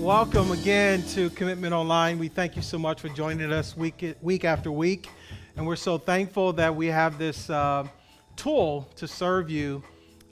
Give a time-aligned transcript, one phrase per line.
[0.00, 2.18] welcome again to Commitment Online.
[2.18, 5.10] We thank you so much for joining us week, week after week.
[5.56, 7.86] And we're so thankful that we have this uh,
[8.34, 9.82] tool to serve you,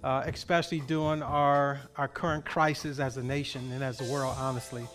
[0.03, 4.87] uh, especially during our, our current crisis as a nation and as a world, honestly.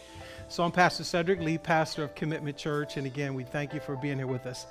[0.49, 2.97] So I'm Pastor Cedric, lead pastor of Commitment Church.
[2.97, 4.65] And again, we thank you for being here with us.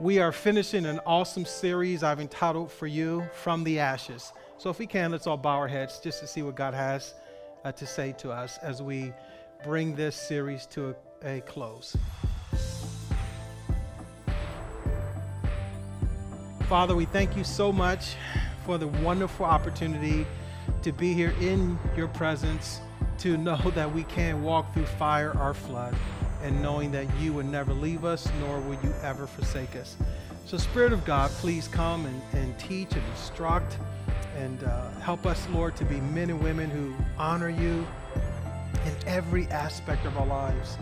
[0.00, 4.34] We are finishing an awesome series I've entitled for you, From the Ashes.
[4.58, 7.14] So if we can, let's all bow our heads just to see what God has
[7.64, 9.12] uh, to say to us as we
[9.64, 11.96] bring this series to a, a close.
[16.68, 18.14] Father, we thank you so much
[18.64, 20.26] for the wonderful opportunity
[20.82, 22.80] to be here in your presence,
[23.18, 25.94] to know that we can walk through fire or flood,
[26.42, 29.96] and knowing that you will never leave us, nor will you ever forsake us.
[30.44, 33.78] So, Spirit of God, please come and, and teach and instruct
[34.36, 37.86] and uh, help us, Lord, to be men and women who honor you
[38.86, 40.78] in every aspect of our lives.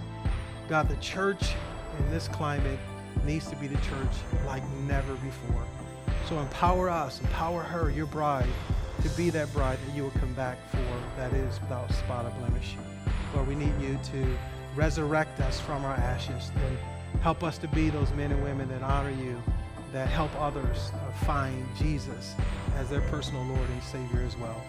[0.68, 1.52] God, the church
[1.98, 2.78] in this climate
[3.24, 4.14] needs to be the church
[4.46, 5.64] like never before.
[6.28, 8.48] So empower us, empower her, your bride,
[9.02, 10.82] to be that bride that you will come back for
[11.16, 12.76] that is without spot or blemish.
[13.34, 14.38] Lord, we need you to
[14.74, 16.78] resurrect us from our ashes and
[17.20, 19.40] help us to be those men and women that honor you,
[19.92, 20.90] that help others
[21.24, 22.34] find Jesus
[22.76, 24.62] as their personal Lord and Savior as well.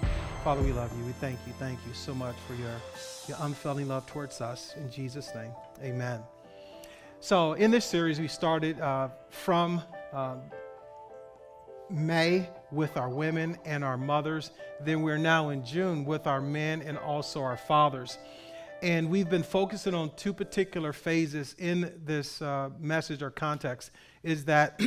[0.45, 1.03] Father, we love you.
[1.03, 1.53] We thank you.
[1.53, 2.79] Thank you so much for your,
[3.27, 4.75] your unfailing love towards us.
[4.77, 5.49] In Jesus' name,
[5.81, 6.19] amen.
[7.19, 9.81] So, in this series, we started uh, from
[10.13, 10.35] uh,
[11.89, 14.51] May with our women and our mothers.
[14.81, 18.19] Then we're now in June with our men and also our fathers.
[18.83, 23.89] And we've been focusing on two particular phases in this uh, message or context
[24.21, 24.79] is that,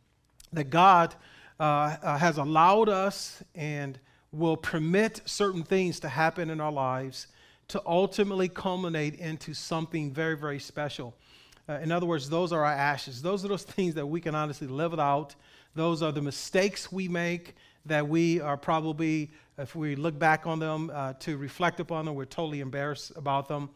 [0.54, 1.14] that God
[1.60, 4.00] uh, uh, has allowed us and
[4.32, 7.26] will permit certain things to happen in our lives
[7.68, 11.14] to ultimately culminate into something very, very special.
[11.68, 13.22] Uh, in other words, those are our ashes.
[13.22, 15.34] Those are those things that we can honestly live without.
[15.74, 17.54] Those are the mistakes we make
[17.86, 22.14] that we are probably, if we look back on them uh, to reflect upon them,
[22.14, 23.70] we're totally embarrassed about them.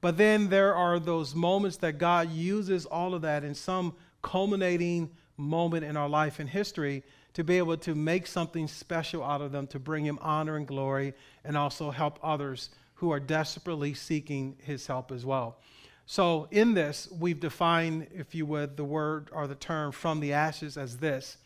[0.00, 5.10] But then there are those moments that God uses all of that in some culminating
[5.36, 7.02] moment in our life and history
[7.34, 10.66] to be able to make something special out of them to bring him honor and
[10.66, 15.58] glory and also help others who are desperately seeking his help as well.
[16.06, 20.32] So, in this, we've defined, if you would, the word or the term from the
[20.32, 21.38] ashes as this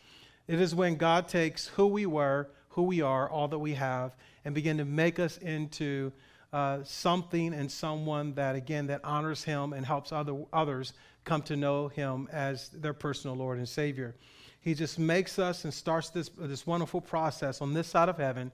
[0.47, 4.15] it is when God takes who we were, who we are, all that we have,
[4.45, 6.13] and begin to make us into
[6.53, 10.93] uh, something and someone that, again, that honors him and helps other, others
[11.25, 14.15] come to know him as their personal Lord and Savior.
[14.61, 18.51] He just makes us and starts this, this wonderful process on this side of heaven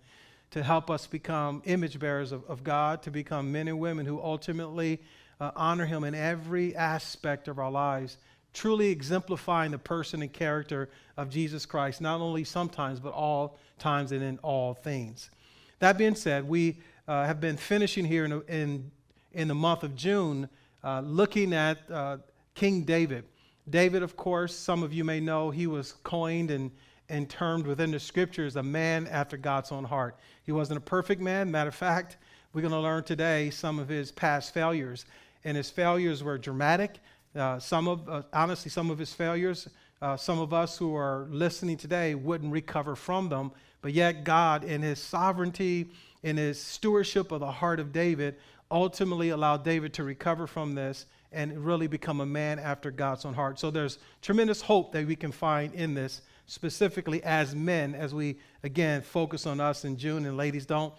[0.52, 4.22] to help us become image bearers of, of God, to become men and women who
[4.22, 5.02] ultimately
[5.40, 8.18] uh, honor Him in every aspect of our lives,
[8.54, 14.12] truly exemplifying the person and character of Jesus Christ, not only sometimes, but all times
[14.12, 15.32] and in all things.
[15.80, 16.78] That being said, we
[17.08, 18.92] uh, have been finishing here in, in,
[19.32, 20.48] in the month of June
[20.84, 22.18] uh, looking at uh,
[22.54, 23.26] King David.
[23.70, 26.72] David, of course, some of you may know, he was coined and,
[27.10, 30.18] and termed within the scriptures a man after God's own heart.
[30.44, 31.50] He wasn't a perfect man.
[31.50, 32.18] Matter of fact,
[32.54, 35.06] we're going to learn today some of his past failures.
[35.46, 37.00] And his failures were dramatic.
[37.36, 39.70] Uh, some of, uh, honestly, some of his failures,
[40.02, 43.52] uh, some of us who are listening today wouldn't recover from them.
[43.82, 45.90] But yet, God, in his sovereignty,
[46.22, 48.36] in his stewardship of the heart of David,
[48.70, 53.34] ultimately allowed David to recover from this and really become a man after God's own
[53.34, 53.60] heart.
[53.60, 58.38] So there's tremendous hope that we can find in this, specifically as men, as we
[58.64, 60.26] again focus on us in June.
[60.26, 60.94] And ladies, don't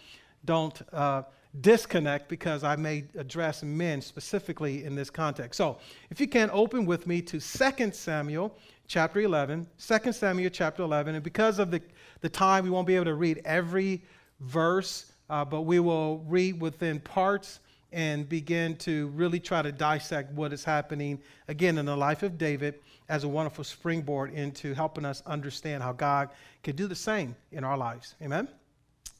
[0.45, 1.23] don't uh,
[1.61, 5.57] disconnect because I may address men specifically in this context.
[5.57, 5.79] So
[6.11, 8.57] if you can open with me to 2 Samuel
[8.87, 11.81] chapter 11, 2 Samuel chapter 11, and because of the,
[12.21, 14.03] the time, we won't be able to read every
[14.41, 17.61] verse, uh, but we will read within parts
[17.95, 22.37] and begin to really try to dissect what is happening again in the life of
[22.37, 22.75] David
[23.09, 26.31] as a wonderful springboard into helping us understand how God
[26.65, 28.17] can do the same in our lives.
[28.21, 28.49] Amen.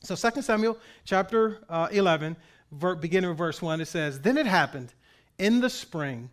[0.03, 2.37] So 2 Samuel chapter uh, 11,
[2.73, 4.93] ver- beginning with verse 1, it says, Then it happened
[5.39, 6.29] in the spring,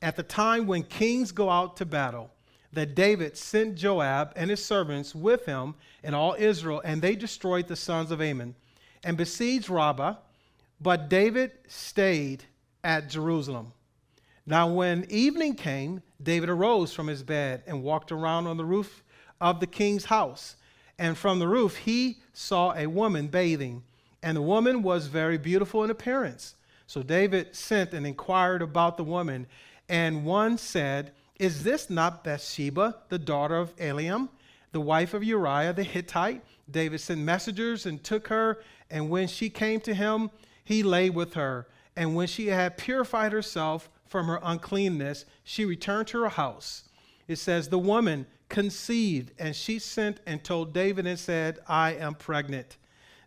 [0.00, 2.30] at the time when kings go out to battle,
[2.72, 7.68] that David sent Joab and his servants with him and all Israel, and they destroyed
[7.68, 8.54] the sons of Ammon
[9.04, 10.14] and besieged Rabbah
[10.82, 12.44] but David stayed
[12.82, 13.72] at Jerusalem.
[14.44, 19.04] Now, when evening came, David arose from his bed and walked around on the roof
[19.40, 20.56] of the king's house.
[20.98, 23.84] And from the roof, he saw a woman bathing.
[24.22, 26.56] And the woman was very beautiful in appearance.
[26.86, 29.46] So David sent and inquired about the woman,
[29.88, 34.28] and one said, Is this not Bathsheba, the daughter of Eliam,
[34.72, 36.42] the wife of Uriah the Hittite?
[36.70, 40.30] David sent messengers and took her, and when she came to him,
[40.64, 41.66] he lay with her.
[41.96, 46.84] And when she had purified herself from her uncleanness, she returned to her house.
[47.28, 52.14] It says, The woman conceived, and she sent and told David and said, I am
[52.14, 52.76] pregnant.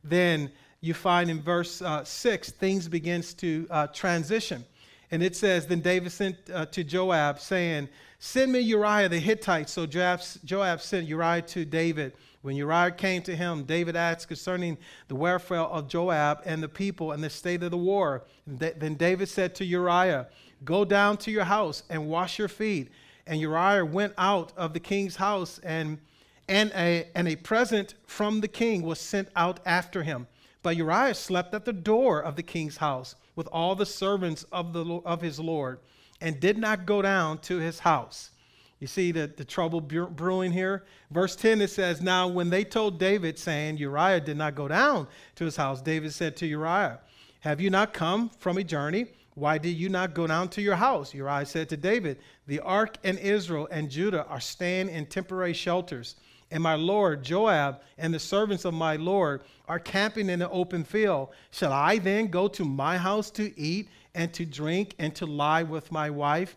[0.03, 0.51] Then
[0.81, 4.63] you find in verse uh, 6, things begins to uh, transition.
[5.11, 7.89] And it says, Then David sent uh, to Joab, saying,
[8.19, 9.69] Send me Uriah the Hittite.
[9.69, 12.13] So Joab, Joab sent Uriah to David.
[12.41, 14.77] When Uriah came to him, David asked concerning
[15.07, 18.23] the welfare of Joab and the people and the state of the war.
[18.45, 20.27] Then David said to Uriah,
[20.63, 22.91] Go down to your house and wash your feet.
[23.27, 26.00] And Uriah went out of the king's house, and,
[26.47, 30.27] and, a, and a present from the king was sent out after him.
[30.61, 34.73] But Uriah slept at the door of the king's house with all the servants of,
[34.73, 35.79] the, of his Lord,
[36.21, 38.31] and did not go down to his house.
[38.79, 40.83] You see the, the trouble brewing here?
[41.09, 45.07] Verse 10 it says, Now when they told David, saying, Uriah did not go down
[45.35, 47.00] to his house, David said to Uriah,
[47.39, 49.07] Have you not come from a journey?
[49.35, 51.13] Why did you not go down to your house?
[51.13, 56.15] Uriah said to David, The ark and Israel and Judah are staying in temporary shelters.
[56.51, 60.83] And my Lord Joab and the servants of my Lord are camping in the open
[60.83, 61.29] field.
[61.51, 65.63] Shall I then go to my house to eat and to drink and to lie
[65.63, 66.56] with my wife?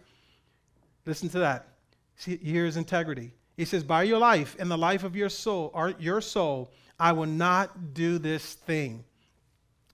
[1.04, 1.68] Listen to that.
[2.16, 3.32] See, here's integrity.
[3.56, 7.12] He says, By your life and the life of your soul, or your soul, I
[7.12, 9.04] will not do this thing.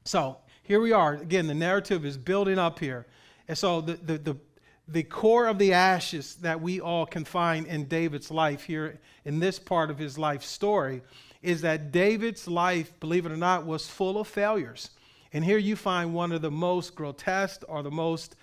[0.05, 1.15] So here we are.
[1.15, 3.07] Again, the narrative is building up here.
[3.49, 4.37] And so the, the, the,
[4.89, 9.41] the core of the ashes that we all can find in David's life here in
[9.41, 11.03] this part of his life story
[11.43, 14.91] is that David's life, believe it or not, was full of failures.
[15.35, 18.37] And here you find one of the most grotesque or the most,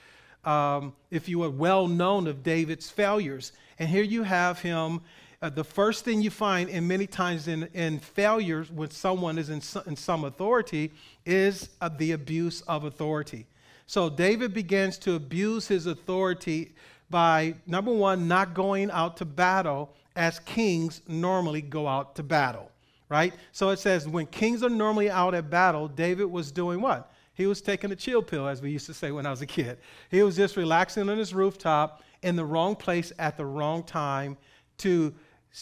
[0.45, 3.53] um, if you will, well known of David's failures.
[3.79, 5.01] And here you have him.
[5.41, 9.49] Uh, the first thing you find, in many times in, in failures when someone is
[9.49, 10.91] in, in some authority,
[11.25, 13.47] is uh, the abuse of authority.
[13.88, 16.73] So David begins to abuse his authority
[17.09, 22.70] by, number one, not going out to battle as kings normally go out to battle,
[23.12, 23.34] right?
[23.52, 27.12] So it says when kings are normally out at battle, David was doing what?
[27.34, 29.46] He was taking a chill pill, as we used to say when I was a
[29.46, 29.80] kid.
[30.10, 34.38] He was just relaxing on his rooftop in the wrong place at the wrong time
[34.78, 35.13] to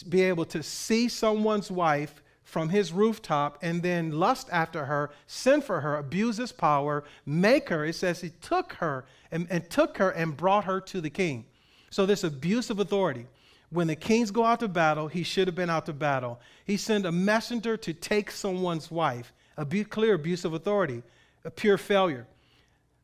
[0.08, 5.64] be able to see someone's wife from his rooftop and then lust after her, send
[5.64, 7.84] for her, abuse his power, make her.
[7.84, 11.46] It says he took her and, and took her and brought her to the king.
[11.90, 13.26] So, this abuse of authority.
[13.70, 16.40] When the kings go out to battle, he should have been out to battle.
[16.64, 21.02] He sent a messenger to take someone's wife, a clear abuse of authority,
[21.44, 22.26] a pure failure.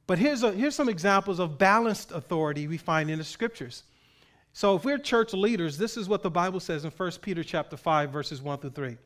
[0.07, 3.85] But here's, a, here's some examples of balanced authority we find in the scriptures.
[4.53, 7.77] So if we're church leaders, this is what the Bible says in 1 Peter chapter
[7.77, 8.97] 5, verses 1 through 3.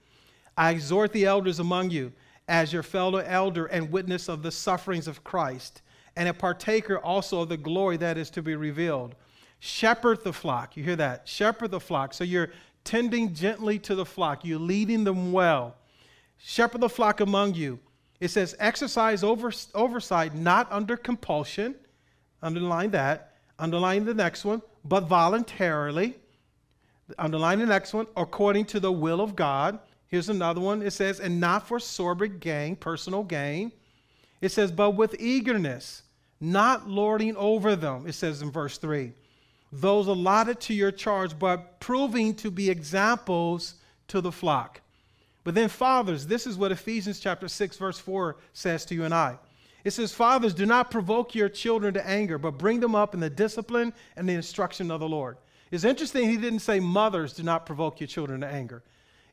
[0.56, 2.13] I exhort the elders among you
[2.49, 5.83] as your fellow elder and witness of the sufferings of Christ,
[6.17, 9.15] and a partaker also of the glory that is to be revealed.
[9.61, 10.77] Shepherd the flock.
[10.77, 11.29] You hear that?
[11.29, 12.15] Shepherd the flock.
[12.15, 12.51] So you're
[12.83, 15.77] tending gently to the flock, you're leading them well.
[16.39, 17.79] Shepherd the flock among you
[18.21, 21.75] it says, exercise over, oversight not under compulsion.
[22.43, 23.32] Underline that.
[23.58, 26.17] Underline the next one, but voluntarily.
[27.19, 29.79] Underline the next one, according to the will of God.
[30.06, 30.82] Here's another one.
[30.82, 33.73] It says, and not for sordid gain, personal gain.
[34.41, 36.03] It says, but with eagerness,
[36.41, 38.06] not lording over them.
[38.06, 39.13] It says in verse 3.
[39.72, 43.74] Those allotted to your charge, but proving to be examples
[44.08, 44.81] to the flock.
[45.44, 49.15] But then, fathers, this is what Ephesians chapter 6, verse 4 says to you and
[49.15, 49.39] I.
[49.84, 53.20] It says, Fathers, do not provoke your children to anger, but bring them up in
[53.20, 55.39] the discipline and the instruction of the Lord.
[55.70, 58.82] It's interesting he didn't say, Mothers, do not provoke your children to anger.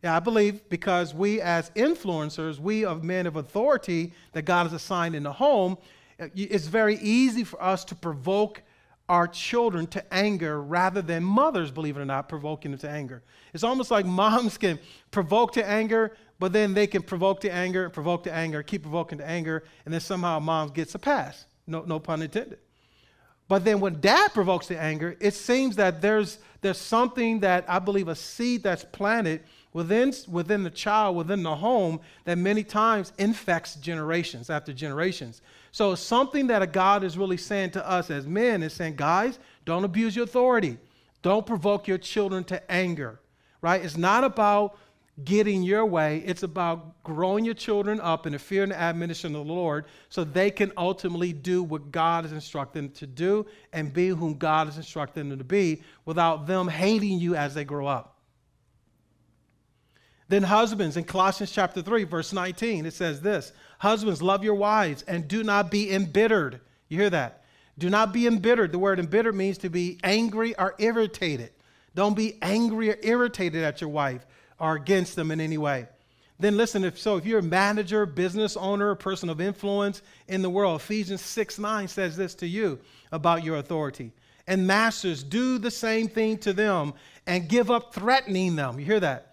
[0.03, 4.73] Yeah, I believe because we, as influencers, we of men of authority that God has
[4.73, 5.77] assigned in the home,
[6.17, 8.61] it's very easy for us to provoke
[9.09, 13.23] our children to anger rather than mothers, believe it or not, provoking them to anger.
[13.53, 14.79] It's almost like moms can
[15.11, 19.17] provoke to anger, but then they can provoke to anger, provoke to anger, keep provoking
[19.19, 21.45] to anger, and then somehow mom gets a pass.
[21.65, 22.59] No, no pun intended.
[23.47, 27.79] But then when dad provokes to anger, it seems that there's, there's something that I
[27.79, 33.13] believe a seed that's planted within, within the child, within the home, that many times
[33.17, 35.41] infects generations after generations.
[35.71, 39.39] So something that a God is really saying to us as men is saying, guys,
[39.65, 40.77] don't abuse your authority.
[41.21, 43.19] Don't provoke your children to anger,
[43.61, 43.83] right?
[43.83, 44.77] It's not about
[45.23, 46.23] getting your way.
[46.25, 50.23] It's about growing your children up in the fear and admonition of the Lord so
[50.23, 54.67] they can ultimately do what God has instructed them to do and be whom God
[54.67, 58.17] has instructed them to be without them hating you as they grow up.
[60.29, 65.03] Then, husbands, in Colossians chapter 3, verse 19, it says this Husbands, love your wives
[65.07, 66.59] and do not be embittered.
[66.89, 67.43] You hear that?
[67.77, 68.71] Do not be embittered.
[68.71, 71.51] The word embittered means to be angry or irritated.
[71.93, 74.25] Don't be angry or irritated at your wife
[74.59, 75.87] or against them in any way.
[76.39, 80.41] Then listen, if so, if you're a manager, business owner, a person of influence in
[80.41, 82.79] the world, Ephesians 6 9 says this to you
[83.11, 84.11] about your authority.
[84.45, 86.93] And masters, do the same thing to them
[87.25, 88.79] and give up threatening them.
[88.79, 89.26] You hear that?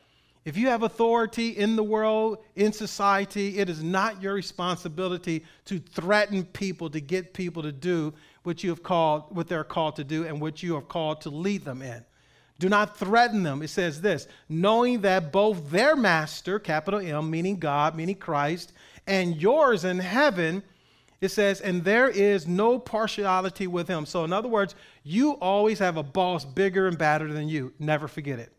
[0.44, 5.78] If you have authority in the world, in society, it is not your responsibility to
[5.78, 10.04] threaten people, to get people to do what you have called, what they're called to
[10.04, 12.04] do, and what you have called to lead them in.
[12.58, 13.62] Do not threaten them.
[13.62, 18.72] It says this knowing that both their master, capital M, meaning God, meaning Christ,
[19.06, 20.62] and yours in heaven,
[21.22, 24.04] it says, and there is no partiality with him.
[24.04, 27.72] So, in other words, you always have a boss bigger and badder than you.
[27.78, 28.52] Never forget it.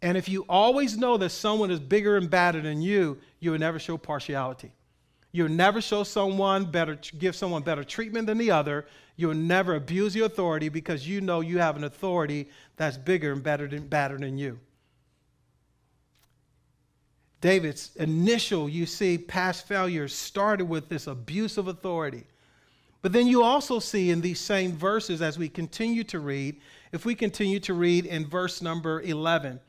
[0.00, 3.58] And if you always know that someone is bigger and badder than you, you will
[3.58, 4.72] never show partiality.
[5.32, 8.86] You'll never show someone better, give someone better treatment than the other.
[9.16, 13.42] You'll never abuse your authority because you know you have an authority that's bigger and
[13.42, 14.58] better than, better than you.
[17.40, 22.24] David's initial, you see, past failures started with this abuse of authority.
[23.00, 27.04] But then you also see in these same verses as we continue to read, if
[27.04, 29.60] we continue to read in verse number 11,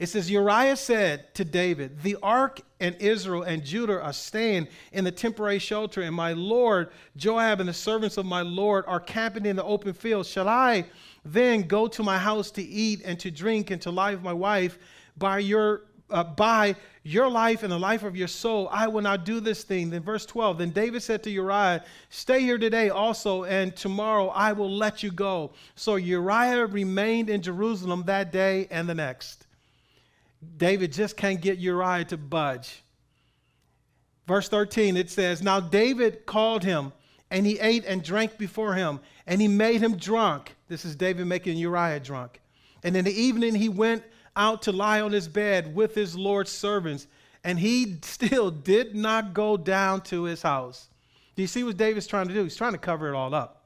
[0.00, 5.04] it says, Uriah said to David, The ark and Israel and Judah are staying in
[5.04, 6.88] the temporary shelter, and my Lord
[7.18, 10.24] Joab and the servants of my Lord are camping in the open field.
[10.24, 10.86] Shall I
[11.22, 14.32] then go to my house to eat and to drink and to lie with my
[14.32, 14.78] wife
[15.18, 19.26] by your uh, by your life and the life of your soul, I will not
[19.26, 19.90] do this thing.
[19.90, 24.52] Then, verse 12, then David said to Uriah, Stay here today also, and tomorrow I
[24.52, 25.52] will let you go.
[25.76, 29.46] So Uriah remained in Jerusalem that day and the next.
[30.56, 32.82] David just can't get Uriah to budge.
[34.26, 36.92] Verse 13, it says, Now David called him,
[37.30, 40.54] and he ate and drank before him, and he made him drunk.
[40.68, 42.40] This is David making Uriah drunk.
[42.82, 44.04] And in the evening, he went
[44.36, 47.06] out to lie on his bed with his Lord's servants,
[47.44, 50.88] and he still did not go down to his house.
[51.36, 52.42] Do you see what David's trying to do?
[52.42, 53.64] He's trying to cover it all up.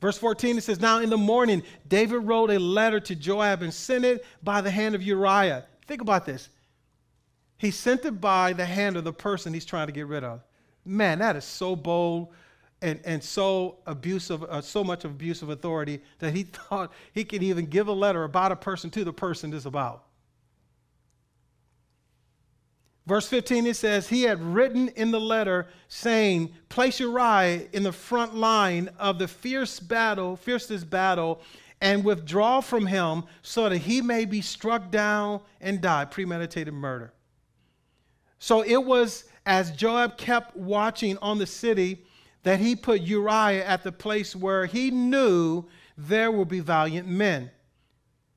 [0.00, 3.72] Verse 14, it says, Now in the morning, David wrote a letter to Joab and
[3.72, 5.64] sent it by the hand of Uriah.
[5.86, 6.48] Think about this.
[7.58, 10.42] He sent it by the hand of the person he's trying to get rid of.
[10.84, 12.28] Man, that is so bold
[12.82, 17.42] and, and so abusive, uh, so much of abusive authority that he thought he could
[17.42, 20.02] even give a letter about a person to the person this about.
[23.06, 27.92] Verse 15, it says, He had written in the letter saying, Place Uriah in the
[27.92, 31.40] front line of the fierce battle, fiercest battle,
[31.80, 36.04] and withdraw from him so that he may be struck down and die.
[36.04, 37.12] Premeditated murder.
[38.38, 42.04] So it was as Joab kept watching on the city
[42.42, 45.64] that he put Uriah at the place where he knew
[45.96, 47.50] there will be valiant men.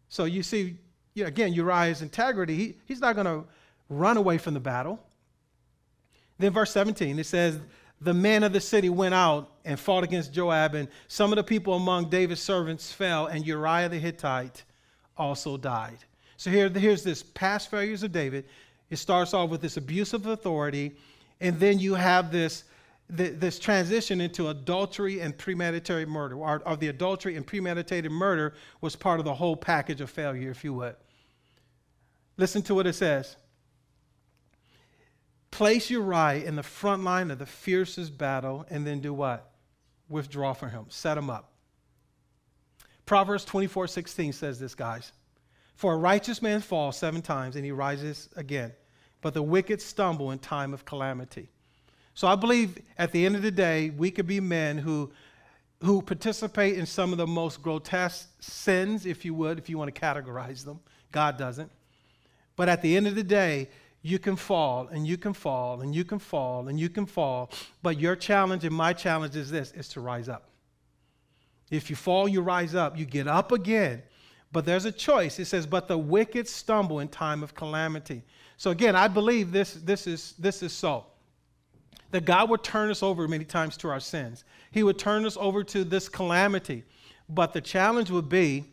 [0.08, 0.78] So you see,
[1.16, 3.46] again, Uriah's integrity, he, he's not going to
[3.90, 5.00] run away from the battle.
[6.38, 7.60] Then, verse 17, it says,
[8.02, 11.44] the men of the city went out and fought against Joab, and some of the
[11.44, 14.64] people among David's servants fell, and Uriah the Hittite
[15.18, 15.98] also died.
[16.38, 18.46] So here, here's this past failures of David.
[18.90, 20.96] It starts off with this abuse of authority,
[21.42, 22.64] and then you have this,
[23.10, 28.96] this transition into adultery and premeditated murder, or, or the adultery and premeditated murder was
[28.96, 30.96] part of the whole package of failure, if you would.
[32.38, 33.36] Listen to what it says.
[35.52, 39.52] Place Uriah in the front line of the fiercest battle and then do what?
[40.08, 40.86] Withdraw from him.
[40.90, 41.52] Set him up.
[43.06, 45.12] Proverbs 24 16 says this, guys.
[45.76, 48.74] For a righteous man falls seven times and he rises again,
[49.22, 51.50] but the wicked stumble in time of calamity.
[52.14, 55.10] So I believe at the end of the day, we could be men who,
[55.82, 59.96] who participate in some of the most grotesque sins, if you would, if you want
[59.96, 60.82] to categorize them.
[61.14, 61.72] God doesn't.
[62.58, 63.70] But at the end of the day,
[64.02, 67.52] you can fall and you can fall and you can fall and you can fall.
[67.82, 70.50] But your challenge and my challenge is this is to rise up.
[71.70, 72.98] If you fall, you rise up.
[72.98, 74.02] You get up again.
[74.52, 75.38] But there's a choice.
[75.38, 78.24] It says, but the wicked stumble in time of calamity.
[78.58, 81.06] So again, I believe this, this, is, this is so.
[82.12, 84.44] That God would turn us over many times to our sins.
[84.72, 86.84] He would turn us over to this calamity.
[87.28, 88.66] But the challenge would be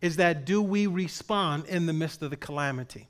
[0.00, 3.08] is that do we respond in the midst of the calamity?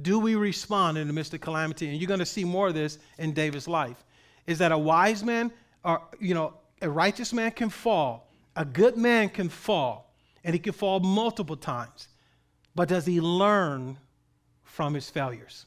[0.00, 1.88] Do we respond in the midst of calamity?
[1.88, 4.04] And you're going to see more of this in David's life.
[4.46, 5.52] Is that a wise man
[5.84, 10.14] or, you know, a righteous man can fall, a good man can fall,
[10.44, 12.08] and he can fall multiple times.
[12.74, 13.98] But does he learn
[14.62, 15.66] from his failures?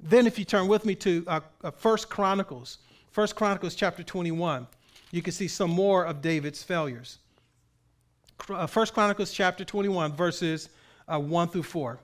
[0.00, 2.78] Then, if you turn with me to uh, uh, First Chronicles,
[3.10, 4.66] First Chronicles chapter 21,
[5.10, 7.18] you can see some more of David's failures.
[8.48, 10.70] Uh, First Chronicles chapter 21, verses
[11.06, 12.00] uh, 1 through 4.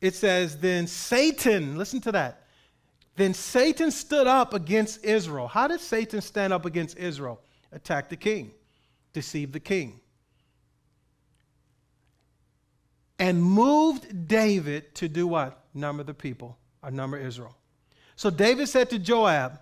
[0.00, 2.44] It says, Then Satan, listen to that.
[3.16, 5.46] Then Satan stood up against Israel.
[5.46, 7.40] How did Satan stand up against Israel?
[7.72, 8.52] Attack the king,
[9.12, 10.00] deceive the king.
[13.18, 15.64] And moved David to do what?
[15.74, 17.54] Number the people, or number Israel.
[18.16, 19.60] So David said to Joab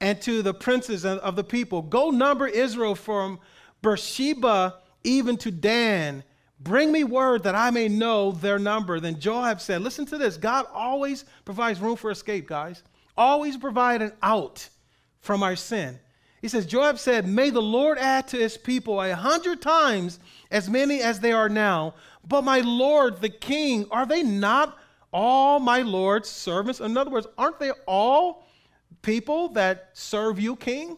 [0.00, 3.38] and to the princes of the people, Go number Israel from
[3.80, 6.22] Beersheba even to Dan
[6.62, 9.00] Bring me word that I may know their number.
[9.00, 10.36] Then Joab said, Listen to this.
[10.36, 12.82] God always provides room for escape, guys.
[13.16, 14.68] Always provide an out
[15.20, 15.98] from our sin.
[16.40, 20.18] He says, Joab said, May the Lord add to his people a hundred times
[20.50, 21.94] as many as they are now.
[22.26, 24.78] But my Lord, the king, are they not
[25.12, 26.80] all my Lord's servants?
[26.80, 28.46] In other words, aren't they all
[29.02, 30.96] people that serve you, king?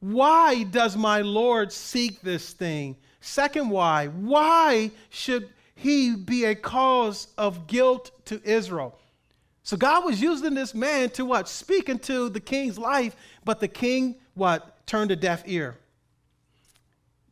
[0.00, 2.96] Why does my Lord seek this thing?
[3.22, 4.08] Second, why?
[4.08, 8.98] Why should he be a cause of guilt to Israel?
[9.62, 11.48] So God was using this man to what?
[11.48, 13.14] Speak into the king's life,
[13.44, 14.84] but the king, what?
[14.86, 15.76] Turned a deaf ear.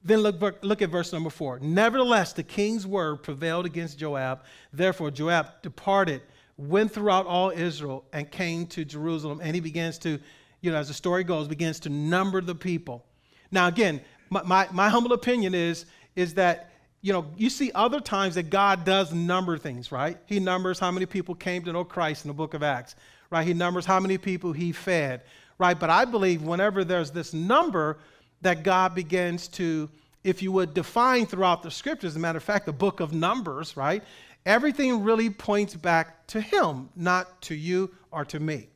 [0.05, 1.59] Then look, look at verse number four.
[1.59, 4.45] Nevertheless, the king's word prevailed against Joab.
[4.73, 6.23] Therefore, Joab departed,
[6.57, 9.41] went throughout all Israel, and came to Jerusalem.
[9.43, 10.21] And he begins to,
[10.61, 13.05] you know, as the story goes, begins to number the people.
[13.51, 16.71] Now, again, my, my, my humble opinion is, is that,
[17.03, 20.17] you know, you see other times that God does number things, right?
[20.27, 22.95] He numbers how many people came to know Christ in the book of Acts,
[23.31, 23.47] right?
[23.47, 25.23] He numbers how many people he fed,
[25.59, 25.79] right?
[25.79, 27.99] But I believe whenever there's this number
[28.43, 29.91] that God begins to,
[30.25, 33.13] if you would define throughout the scriptures, as a matter of fact, the book of
[33.13, 34.03] Numbers, right?
[34.47, 38.69] Everything really points back to him, not to you or to me.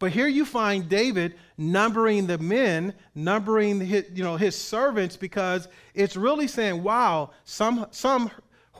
[0.00, 5.68] But here you find David numbering the men, numbering his, you know, his servants, because
[5.94, 8.30] it's really saying, wow, some, some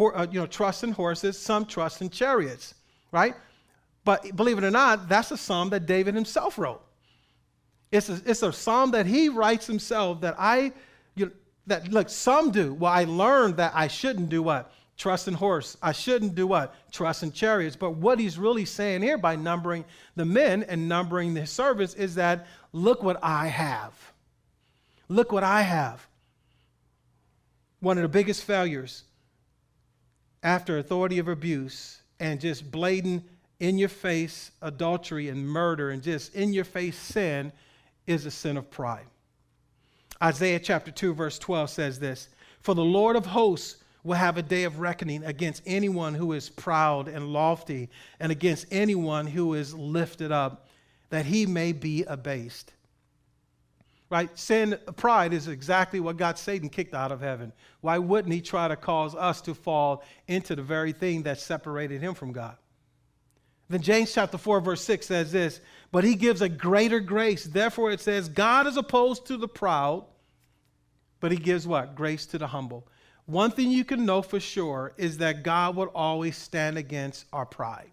[0.00, 2.74] uh, you know, trust in horses, some trust in chariots,
[3.12, 3.34] right?
[4.02, 6.80] But believe it or not, that's a psalm that David himself wrote.
[7.92, 10.72] It's a, it's a psalm that he writes himself that I,
[11.16, 11.32] you know,
[11.66, 12.72] that look, some do.
[12.72, 14.72] Well, I learned that I shouldn't do what?
[15.00, 15.78] Trust in horse.
[15.82, 16.74] I shouldn't do what?
[16.92, 17.74] Trust in chariots.
[17.74, 22.16] But what he's really saying here by numbering the men and numbering the servants is
[22.16, 23.94] that look what I have.
[25.08, 26.06] Look what I have.
[27.80, 29.04] One of the biggest failures
[30.42, 33.24] after authority of abuse and just blatant
[33.58, 37.52] in your face adultery and murder and just in your face sin
[38.06, 39.06] is a sin of pride.
[40.22, 42.28] Isaiah chapter 2, verse 12 says this
[42.60, 46.48] For the Lord of hosts will have a day of reckoning against anyone who is
[46.48, 50.68] proud and lofty and against anyone who is lifted up,
[51.10, 52.72] that he may be abased.
[54.08, 54.36] Right?
[54.36, 57.52] Sin, pride is exactly what got Satan kicked out of heaven.
[57.80, 62.00] Why wouldn't he try to cause us to fall into the very thing that separated
[62.00, 62.56] him from God?
[63.68, 65.60] Then James chapter 4, verse 6 says this,
[65.92, 67.44] but he gives a greater grace.
[67.44, 70.06] Therefore, it says, God is opposed to the proud,
[71.20, 71.94] but he gives what?
[71.94, 72.88] Grace to the humble.
[73.30, 77.46] One thing you can know for sure is that God will always stand against our
[77.46, 77.92] pride.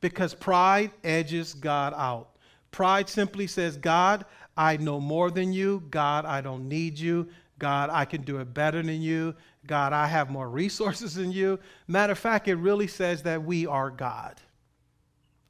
[0.00, 2.30] Because pride edges God out.
[2.72, 4.24] Pride simply says, God,
[4.56, 5.84] I know more than you.
[5.90, 7.28] God, I don't need you.
[7.60, 9.36] God, I can do it better than you.
[9.68, 11.60] God, I have more resources than you.
[11.86, 14.40] Matter of fact, it really says that we are God.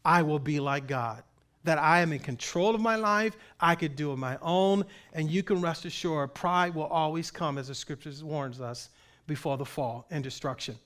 [0.05, 1.23] I will be like God
[1.65, 5.31] that I am in control of my life, I could do it my own, and
[5.31, 8.91] you can rest assured pride will always come, as the scriptures warns us,
[9.27, 10.79] before the fall and destruction.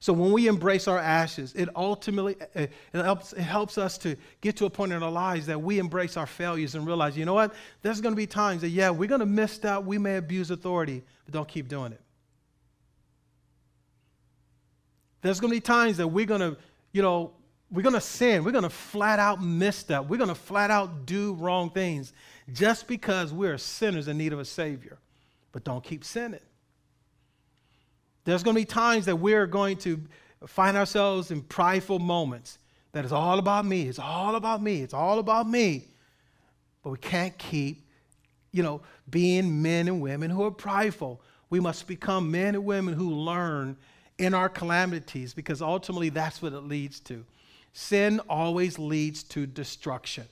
[0.00, 4.54] So when we embrace our ashes, it ultimately it helps, it helps us to get
[4.56, 7.32] to a point in our lives that we embrace our failures and realize, you know
[7.32, 7.54] what?
[7.80, 9.86] There's going to be times that, yeah, we're going to miss out.
[9.86, 12.02] We may abuse authority, but don't keep doing it.
[15.22, 16.58] There's going to be times that we're going to,
[16.92, 17.32] you know,
[17.74, 18.44] we're going to sin.
[18.44, 20.06] We're going to flat out misstep.
[20.06, 22.12] We're going to flat out do wrong things
[22.52, 24.98] just because we're sinners in need of a Savior.
[25.50, 26.40] But don't keep sinning.
[28.24, 30.00] There's going to be times that we're going to
[30.46, 32.58] find ourselves in prideful moments
[32.92, 33.88] that it's all about me.
[33.88, 34.80] It's all about me.
[34.80, 35.88] It's all about me.
[36.84, 37.88] But we can't keep,
[38.52, 41.20] you know, being men and women who are prideful.
[41.50, 43.76] We must become men and women who learn
[44.16, 47.24] in our calamities because ultimately that's what it leads to.
[47.74, 50.24] Sin always leads to destruction.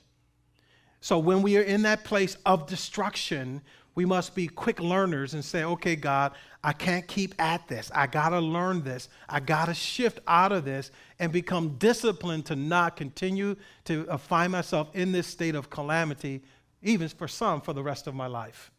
[1.01, 3.61] So when we are in that place of destruction,
[3.95, 6.31] we must be quick learners and say, okay, God,
[6.63, 7.91] I can't keep at this.
[7.93, 9.09] I got to learn this.
[9.27, 14.15] I got to shift out of this and become disciplined to not continue to uh,
[14.15, 16.41] find myself in this state of calamity,
[16.81, 18.71] even for some, for the rest of my life.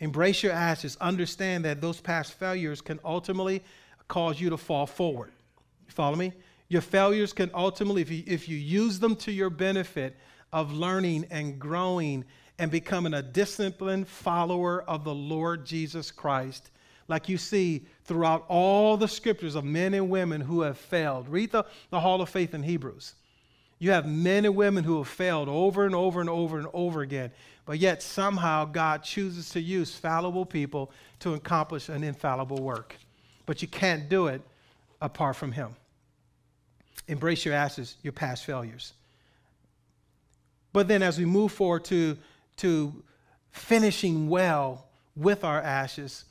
[0.00, 0.96] Embrace your ashes.
[1.02, 3.62] Understand that those past failures can ultimately
[4.08, 5.32] cause you to fall forward.
[5.86, 6.32] You follow me?
[6.72, 10.16] Your failures can ultimately, if you, if you use them to your benefit
[10.54, 12.24] of learning and growing
[12.58, 16.70] and becoming a disciplined follower of the Lord Jesus Christ,
[17.08, 21.28] like you see throughout all the scriptures of men and women who have failed.
[21.28, 23.16] Read the, the Hall of Faith in Hebrews.
[23.78, 27.02] You have men and women who have failed over and over and over and over
[27.02, 27.32] again,
[27.66, 32.96] but yet somehow God chooses to use fallible people to accomplish an infallible work.
[33.44, 34.40] But you can't do it
[35.02, 35.76] apart from Him.
[37.08, 38.92] Embrace your asses, your past failures.
[40.72, 42.16] But then as we move forward to
[42.58, 42.92] to
[43.50, 46.24] finishing well with our ashes.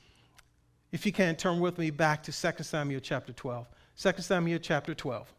[0.91, 3.67] If you can, turn with me back to 2 Samuel chapter 12.
[3.97, 5.31] 2 Samuel chapter 12.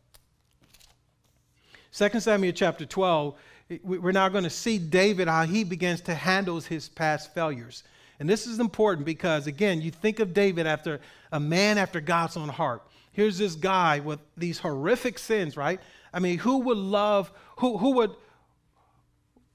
[1.93, 3.35] 2 Samuel chapter 12,
[3.83, 7.83] we're now going to see David, how he begins to handle his past failures.
[8.19, 11.01] And this is important because, again, you think of David after
[11.33, 12.83] a man after God's own heart.
[13.12, 15.81] Here's this guy with these horrific sins, right?
[16.12, 18.11] I mean, who would love, who, who would,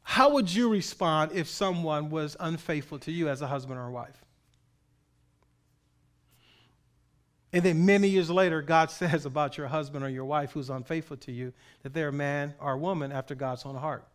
[0.03, 3.91] how would you respond if someone was unfaithful to you as a husband or a
[3.91, 4.23] wife?
[7.53, 11.17] And then many years later, God says about your husband or your wife who's unfaithful
[11.17, 14.05] to you that they're a man or a woman after God's own heart.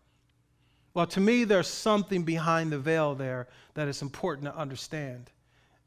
[0.95, 5.31] Well, to me, there's something behind the veil there that is important to understand.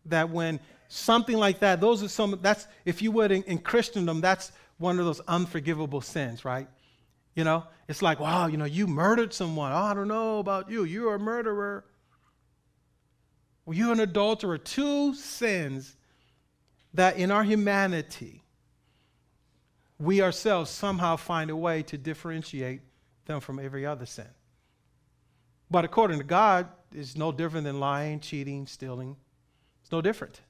[0.05, 4.21] That when something like that, those are some, that's, if you would, in, in Christendom,
[4.21, 6.67] that's one of those unforgivable sins, right?
[7.35, 9.71] You know, it's like, wow, you know, you murdered someone.
[9.71, 10.83] Oh, I don't know about you.
[10.83, 11.85] You're a murderer.
[13.65, 14.57] Well, you're an adulterer.
[14.57, 15.95] Two sins
[16.93, 18.41] that in our humanity,
[19.99, 22.81] we ourselves somehow find a way to differentiate
[23.25, 24.27] them from every other sin.
[25.69, 29.17] But according to God, it's no different than lying, cheating, stealing.
[29.85, 30.41] It's no different.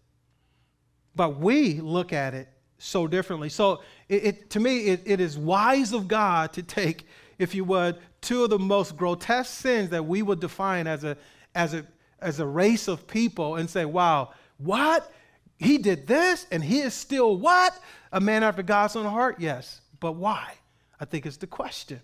[1.13, 3.49] But we look at it so differently.
[3.49, 7.05] So, it, it to me, it, it is wise of God to take,
[7.37, 11.17] if you would, two of the most grotesque sins that we would define as a,
[11.53, 11.85] as a,
[12.21, 15.11] as a race of people and say, wow, what?
[15.59, 17.77] He did this and he is still what?
[18.13, 19.35] A man after God's own heart?
[19.37, 19.81] Yes.
[19.99, 20.53] But why?
[20.97, 21.99] I think it's the question.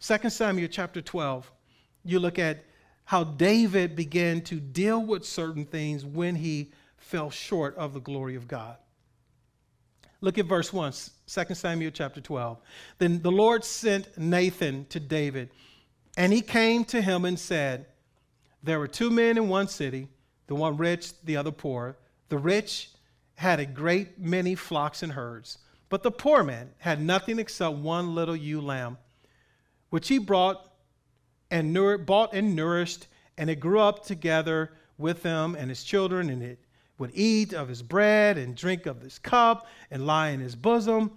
[0.00, 1.50] 2 Samuel chapter 12,
[2.04, 2.62] you look at
[3.06, 8.34] how David began to deal with certain things when he fell short of the glory
[8.34, 8.76] of God.
[10.20, 12.58] Look at verse 1, 2 Samuel chapter 12.
[12.98, 15.50] Then the Lord sent Nathan to David,
[16.16, 17.86] and he came to him and said,
[18.62, 20.08] There were two men in one city,
[20.48, 21.96] the one rich, the other poor.
[22.28, 22.90] The rich
[23.36, 28.16] had a great many flocks and herds, but the poor man had nothing except one
[28.16, 28.98] little ewe lamb,
[29.90, 30.72] which he brought
[31.50, 33.06] and nour- bought and nourished,
[33.38, 36.58] and it grew up together with him and his children, and it
[36.98, 41.10] would eat of his bread and drink of his cup and lie in his bosom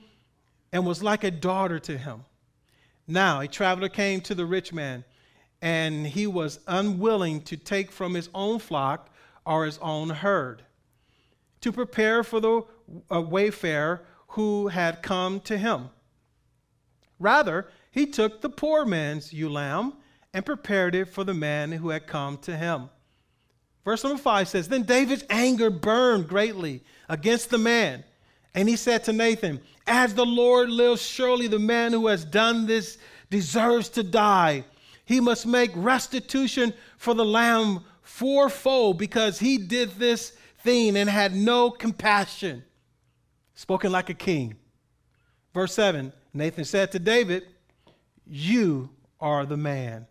[0.72, 2.26] and was like a daughter to him.
[3.08, 5.04] Now, a traveler came to the rich man,
[5.62, 9.10] and he was unwilling to take from his own flock
[9.46, 10.64] or his own herd
[11.62, 12.62] to prepare for the
[13.12, 15.90] uh, wayfarer who had come to him.
[17.20, 19.94] Rather, he took the poor man's ewe lamb
[20.34, 22.90] and prepared it for the man who had come to him.
[23.86, 28.04] Verse number five says, Then David's anger burned greatly against the man.
[28.54, 32.66] And he said to Nathan, As the Lord lives, surely the man who has done
[32.66, 32.98] this
[33.30, 34.66] deserves to die.
[35.06, 41.34] He must make restitution for the lamb fourfold because he did this thing and had
[41.34, 42.64] no compassion.
[43.56, 44.56] Spoken like a king.
[45.54, 47.44] Verse 7 Nathan said to David,
[48.28, 48.90] You
[49.20, 50.06] are the man.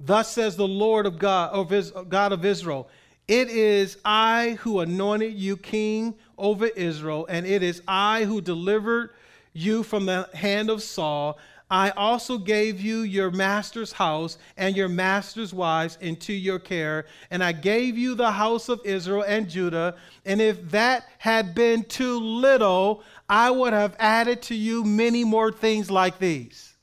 [0.00, 2.88] Thus says the Lord of God of God of Israel,
[3.26, 9.10] it is I who anointed you king over Israel, and it is I who delivered
[9.52, 11.38] you from the hand of Saul.
[11.70, 17.42] I also gave you your master's house and your master's wives into your care, and
[17.42, 19.96] I gave you the house of Israel and Judah.
[20.26, 25.50] And if that had been too little, I would have added to you many more
[25.50, 26.73] things like these.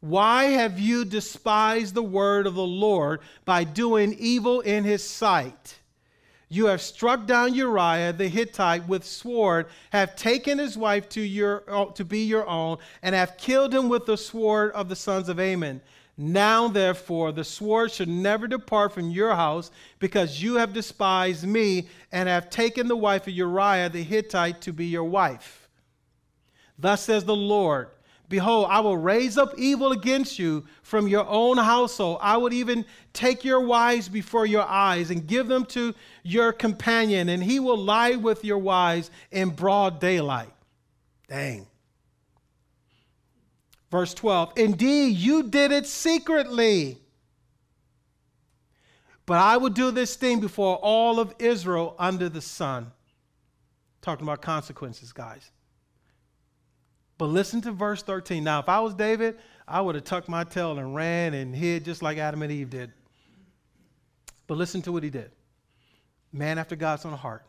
[0.00, 5.78] Why have you despised the word of the Lord by doing evil in his sight?
[6.48, 11.64] You have struck down Uriah the Hittite with sword, have taken his wife to, your,
[11.66, 15.28] uh, to be your own, and have killed him with the sword of the sons
[15.28, 15.80] of Ammon.
[16.16, 21.88] Now, therefore, the sword should never depart from your house, because you have despised me
[22.12, 25.68] and have taken the wife of Uriah the Hittite to be your wife.
[26.78, 27.88] Thus says the Lord
[28.28, 32.18] Behold, I will raise up evil against you from your own household.
[32.20, 37.28] I would even take your wives before your eyes and give them to your companion,
[37.28, 40.52] and he will lie with your wives in broad daylight.
[41.28, 41.66] Dang.
[43.90, 46.98] Verse 12 Indeed, you did it secretly.
[49.24, 52.92] But I will do this thing before all of Israel under the sun.
[54.00, 55.50] Talking about consequences, guys.
[57.18, 58.44] But listen to verse 13.
[58.44, 61.84] Now, if I was David, I would have tucked my tail and ran and hid
[61.84, 62.92] just like Adam and Eve did.
[64.46, 65.30] But listen to what he did.
[66.32, 67.44] Man after God's own heart.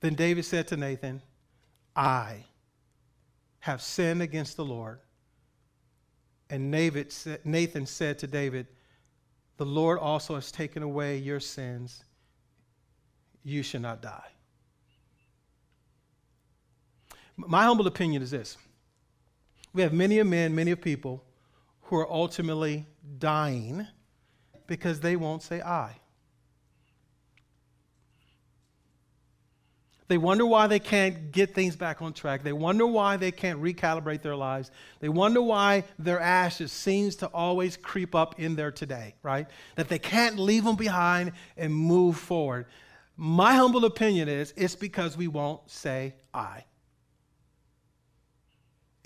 [0.00, 1.22] Then David said to Nathan,
[1.94, 2.44] I
[3.60, 5.00] have sinned against the Lord.
[6.48, 8.66] And Nathan said to David,
[9.56, 12.04] The Lord also has taken away your sins.
[13.42, 14.28] You shall not die.
[17.36, 18.56] My humble opinion is this
[19.72, 21.22] we have many of men, many of people
[21.82, 22.86] who are ultimately
[23.18, 23.86] dying
[24.66, 25.96] because they won't say I.
[30.08, 32.44] They wonder why they can't get things back on track.
[32.44, 34.70] They wonder why they can't recalibrate their lives.
[35.00, 39.48] They wonder why their ashes seems to always creep up in there today, right?
[39.74, 42.66] That they can't leave them behind and move forward.
[43.16, 46.64] My humble opinion is it's because we won't say I.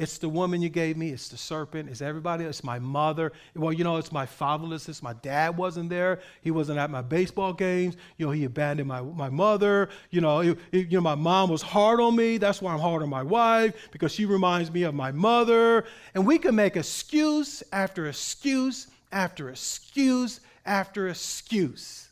[0.01, 1.11] It's the woman you gave me.
[1.11, 1.91] It's the serpent.
[1.91, 2.45] It's everybody.
[2.45, 3.33] It's my mother.
[3.55, 5.03] Well, you know, it's my fatherlessness.
[5.03, 6.21] My dad wasn't there.
[6.41, 7.99] He wasn't at my baseball games.
[8.17, 9.91] You know, he abandoned my, my mother.
[10.09, 12.39] You know, it, it, you know, my mom was hard on me.
[12.39, 15.85] That's why I'm hard on my wife because she reminds me of my mother.
[16.15, 22.09] And we can make excuse after excuse after excuse after excuse.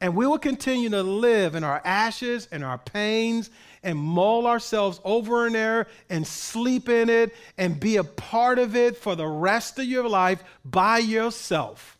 [0.00, 3.50] And we will continue to live in our ashes and our pains
[3.82, 8.76] and mull ourselves over in there and sleep in it and be a part of
[8.76, 11.98] it for the rest of your life by yourself.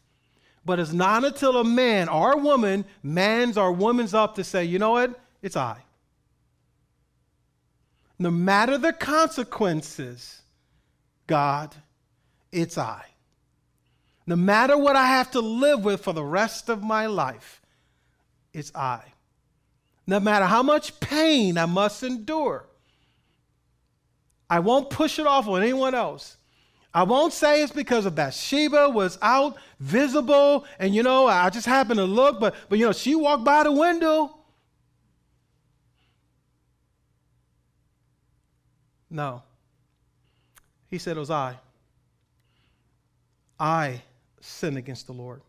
[0.65, 4.65] But it's not until a man or a woman man's or woman's up to say,
[4.65, 5.19] you know what?
[5.41, 5.79] It's I.
[8.19, 10.43] No matter the consequences,
[11.27, 11.75] God,
[12.51, 13.05] it's I.
[14.27, 17.63] No matter what I have to live with for the rest of my life,
[18.53, 19.03] it's I
[20.09, 22.65] no matter how much pain I must endure.
[24.49, 26.39] I won't push it off on anyone else.
[26.95, 31.67] I won't say it's because of Bathsheba was out visible and you know I just
[31.67, 34.35] happened to look, but but you know she walked by the window.
[39.11, 39.43] No.
[40.89, 41.59] He said it was I.
[43.61, 44.01] I
[44.41, 45.43] sinned against the Lord.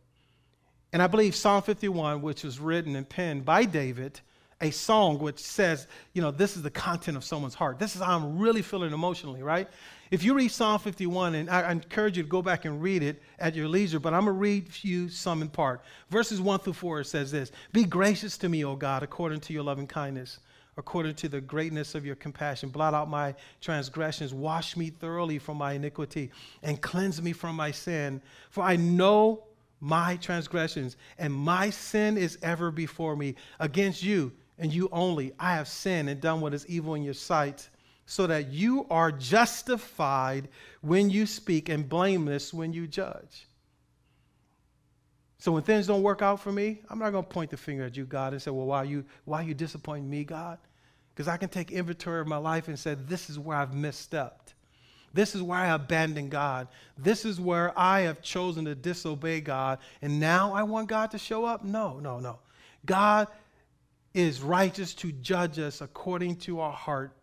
[0.92, 4.20] And I believe Psalm 51, which was written and penned by David,
[4.62, 7.80] a song which says, you know, this is the content of someone's heart.
[7.80, 9.70] This is how I'm really feeling emotionally, right?
[10.12, 13.22] If you read Psalm 51, and I, encourage you to go back and read it
[13.38, 15.82] at your leisure, but I'm going to read you some in part.
[16.10, 19.54] Verses 1 through 4 it says this Be gracious to me, O God, according to
[19.54, 20.40] your loving kindness,
[20.78, 22.70] according to the greatness of your compassion.
[22.70, 26.32] Blot out my transgressions, wash me thoroughly from my iniquity,
[26.64, 28.20] and cleanse me from my sin.
[28.50, 29.44] For I know
[29.80, 33.36] my transgressions, and my sin is ever before me.
[33.60, 37.14] Against you, and you only, I have sinned and done what is evil in your
[37.14, 37.70] sight,
[38.06, 40.48] so that you are justified
[40.82, 43.48] when you speak and blameless when you judge.
[45.38, 47.86] So when things don't work out for me, I'm not going to point the finger
[47.86, 50.58] at you, God, and say, well, why are you, why are you disappointing me, God?
[51.14, 54.54] Because I can take inventory of my life and say, this is where I've misstepped.
[55.14, 56.68] This is where I abandoned God.
[56.98, 59.80] This is where I have chosen to disobey God.
[60.02, 61.64] And now I want God to show up?
[61.64, 62.40] No, no, no.
[62.86, 63.28] God
[64.14, 67.14] is righteous to judge us according to our heart.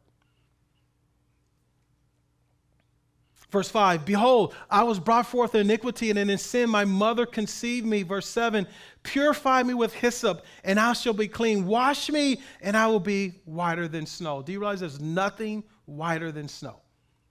[3.50, 7.86] Verse 5 Behold, I was brought forth in iniquity, and in sin my mother conceived
[7.86, 8.02] me.
[8.02, 8.66] Verse 7
[9.02, 11.66] Purify me with hyssop, and I shall be clean.
[11.66, 14.42] Wash me, and I will be whiter than snow.
[14.42, 16.80] Do you realize there's nothing whiter than snow?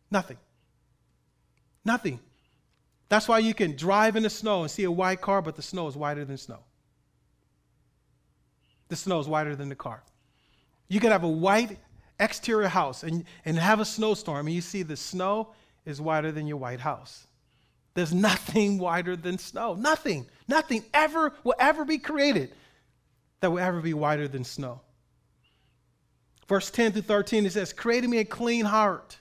[0.10, 0.38] Nothing.
[1.84, 2.20] Nothing.
[3.10, 5.62] That's why you can drive in the snow and see a white car, but the
[5.62, 6.64] snow is whiter than snow.
[8.90, 10.04] The snow is whiter than the car.
[10.88, 11.78] You could have a white
[12.20, 15.50] exterior house and, and have a snowstorm, and you see the snow
[15.86, 17.28] is whiter than your white house.
[17.94, 19.74] There's nothing whiter than snow.
[19.74, 22.54] Nothing, nothing ever will ever be created
[23.40, 24.82] that will ever be whiter than snow.
[26.48, 29.18] Verse 10 through 13, it says, Create in me a clean heart,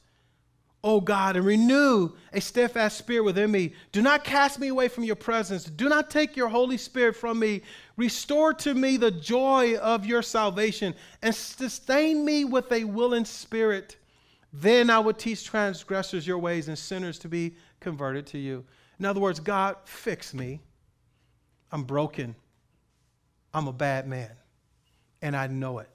[0.82, 3.72] O God, and renew a steadfast spirit within me.
[3.92, 5.64] Do not cast me away from your presence.
[5.64, 7.62] Do not take your Holy Spirit from me.
[7.96, 13.96] Restore to me the joy of your salvation and sustain me with a willing spirit.
[14.52, 18.64] Then I will teach transgressors your ways and sinners to be converted to you.
[18.98, 20.60] In other words, God, fix me.
[21.70, 22.34] I'm broken.
[23.52, 24.30] I'm a bad man.
[25.22, 25.88] And I know it.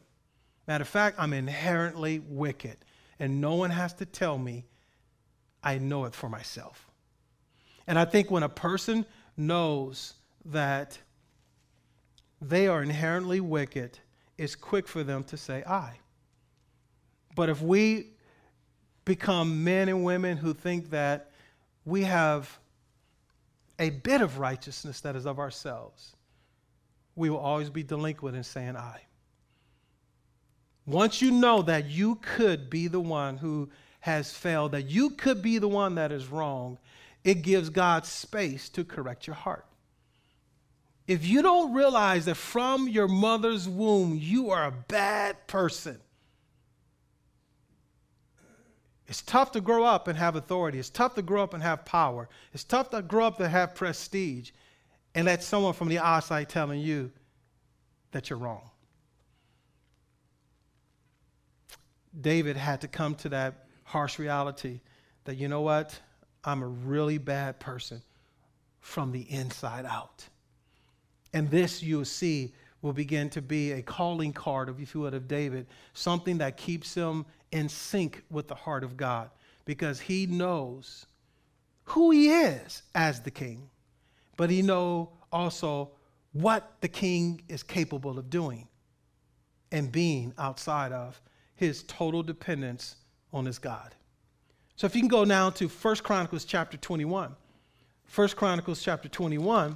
[0.68, 2.78] Matter of fact, I'm inherently wicked.
[3.20, 4.66] And no one has to tell me
[5.62, 6.90] I know it for myself.
[7.88, 10.14] And I think when a person knows
[10.46, 10.98] that
[12.42, 14.00] they are inherently wicked,
[14.38, 16.00] it's quick for them to say, I.
[17.36, 18.12] But if we
[19.06, 21.32] become men and women who think that
[21.86, 22.60] we have
[23.80, 26.16] a bit of righteousness that is of ourselves,
[27.16, 29.02] we will always be delinquent in saying I.
[30.86, 35.42] Once you know that you could be the one who has failed, that you could
[35.42, 36.78] be the one that is wrong,
[37.24, 39.66] it gives God space to correct your heart.
[41.10, 46.00] If you don't realize that from your mother's womb you are a bad person,
[49.08, 50.78] it's tough to grow up and have authority.
[50.78, 52.30] It's tough to grow up and have power.
[52.54, 54.52] It's tough to grow up to have prestige
[55.16, 57.12] and let someone from the outside telling you
[58.12, 58.70] that you're wrong.
[62.22, 64.80] David had to come to that harsh reality
[65.24, 66.00] that, you know what?
[66.44, 68.04] I'm a really bad person
[68.80, 70.30] from the inside out.
[71.34, 75.14] And this you'll see will begin to be a calling card of, if you would,
[75.14, 79.30] of David, something that keeps him in sync with the heart of God
[79.66, 81.06] because he knows
[81.84, 83.70] who he is as the king,
[84.38, 85.90] but he know also
[86.32, 88.68] what the king is capable of doing
[89.72, 91.22] and being outside of
[91.56, 92.96] his total dependence
[93.34, 93.94] on his God.
[94.76, 97.36] So if you can go now to 1 Chronicles chapter 21.
[98.16, 99.76] 1 Chronicles chapter 21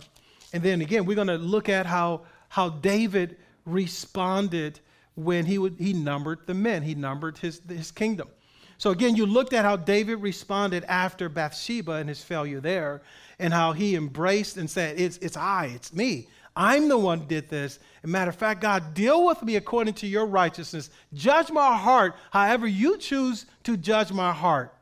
[0.53, 4.79] and then again, we're going to look at how, how David responded
[5.15, 8.29] when he, would, he numbered the men, he numbered his, his kingdom.
[8.77, 13.01] So again, you looked at how David responded after Bathsheba and his failure there,
[13.39, 16.27] and how he embraced and said, It's, it's I, it's me.
[16.55, 17.79] I'm the one did this.
[18.03, 20.91] And matter of fact, God, deal with me according to your righteousness.
[21.13, 24.73] Judge my heart however you choose to judge my heart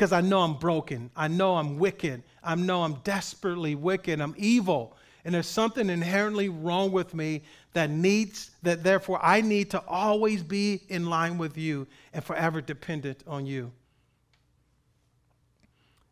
[0.00, 1.10] because I know I'm broken.
[1.14, 2.22] I know I'm wicked.
[2.42, 4.18] I know I'm desperately wicked.
[4.18, 4.96] I'm evil.
[5.26, 7.42] And there's something inherently wrong with me
[7.74, 12.62] that needs, that therefore I need to always be in line with you and forever
[12.62, 13.70] dependent on you.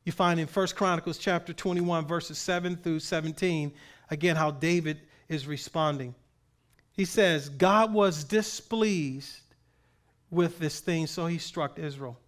[0.04, 3.72] You find in 1 Chronicles chapter 21, verses 7 through 17,
[4.10, 6.14] again, how David is responding.
[6.92, 9.40] He says, God was displeased
[10.30, 12.18] with this thing, so he struck Israel.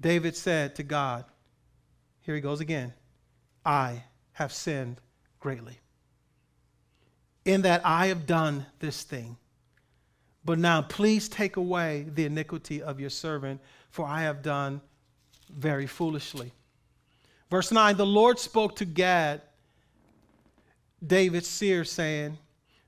[0.00, 1.24] David said to God,
[2.20, 2.92] here he goes again,
[3.64, 5.00] I have sinned
[5.40, 5.78] greatly.
[7.44, 9.36] In that I have done this thing.
[10.44, 14.80] But now please take away the iniquity of your servant, for I have done
[15.50, 16.52] very foolishly.
[17.50, 19.42] Verse 9 The Lord spoke to Gad,
[21.04, 22.38] David's seer, saying,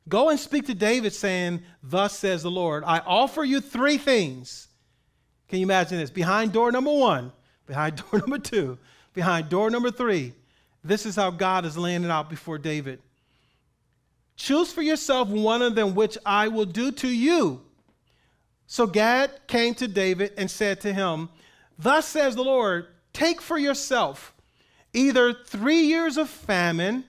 [0.09, 4.68] Go and speak to David, saying, Thus says the Lord, I offer you three things
[5.49, 6.11] can you imagine this?
[6.11, 7.33] Behind door number one,
[7.67, 8.79] behind door number two,
[9.15, 10.33] behind door number three,
[10.85, 13.01] this is how God is laying it out before David.
[14.37, 17.61] Choose for yourself one of them which I will do to you.
[18.67, 21.29] So Gad came to David and said to him,
[21.79, 24.35] Thus says the Lord, take for yourself
[24.93, 27.05] either three years of famine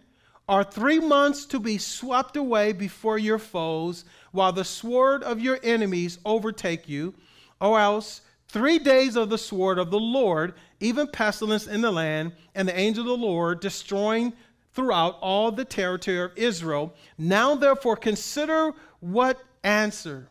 [0.47, 5.59] or three months to be swept away before your foes while the sword of your
[5.61, 7.13] enemies overtake you,
[7.61, 12.33] or else Three days of the sword of the Lord, even pestilence in the land,
[12.55, 14.33] and the angel of the Lord destroying
[14.73, 16.95] throughout all the territory of Israel.
[17.15, 20.29] Now, therefore, consider what answer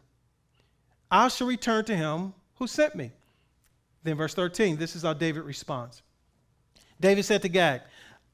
[1.10, 3.12] I shall return to him who sent me.
[4.02, 6.02] Then, verse 13, this is how David responds.
[7.00, 7.82] David said to Gad,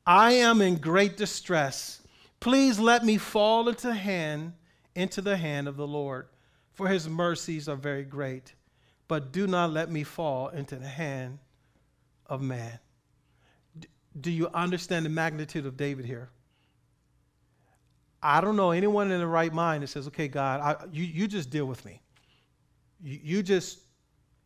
[0.07, 2.01] I am in great distress.
[2.41, 4.55] Please let me fall into hand
[4.95, 6.29] into the hand of the Lord,
[6.73, 8.55] for his mercies are very great
[9.09, 11.39] but do not let me fall into the hand
[12.27, 12.79] of man.
[14.21, 16.31] do you understand the magnitude of David here?
[18.23, 21.29] I don't know anyone in the right mind that says, okay, God, I, you, you
[21.29, 22.01] just deal with me.
[23.03, 23.81] You, you just,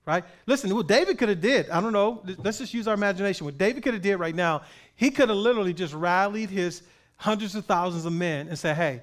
[0.05, 0.25] right?
[0.47, 3.45] Listen, what David could have did, I don't know, let's just use our imagination.
[3.45, 4.63] What David could have did right now,
[4.97, 6.83] he could have literally just rallied his
[7.17, 9.03] hundreds of thousands of men and said, hey,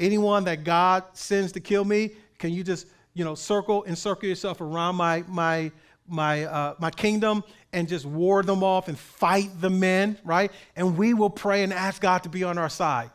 [0.00, 2.86] anyone that God sends to kill me, can you just,
[3.18, 5.72] you know, circle, encircle yourself around my, my,
[6.06, 7.42] my, uh, my kingdom
[7.72, 10.52] and just ward them off and fight the men, right?
[10.76, 13.10] And we will pray and ask God to be on our side.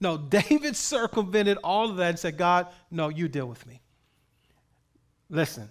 [0.00, 3.82] No, David circumvented all of that and said, God, no, you deal with me.
[5.28, 5.68] Listen,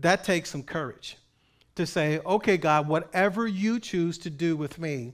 [0.00, 1.18] that takes some courage
[1.74, 5.12] to say, okay, God, whatever you choose to do with me,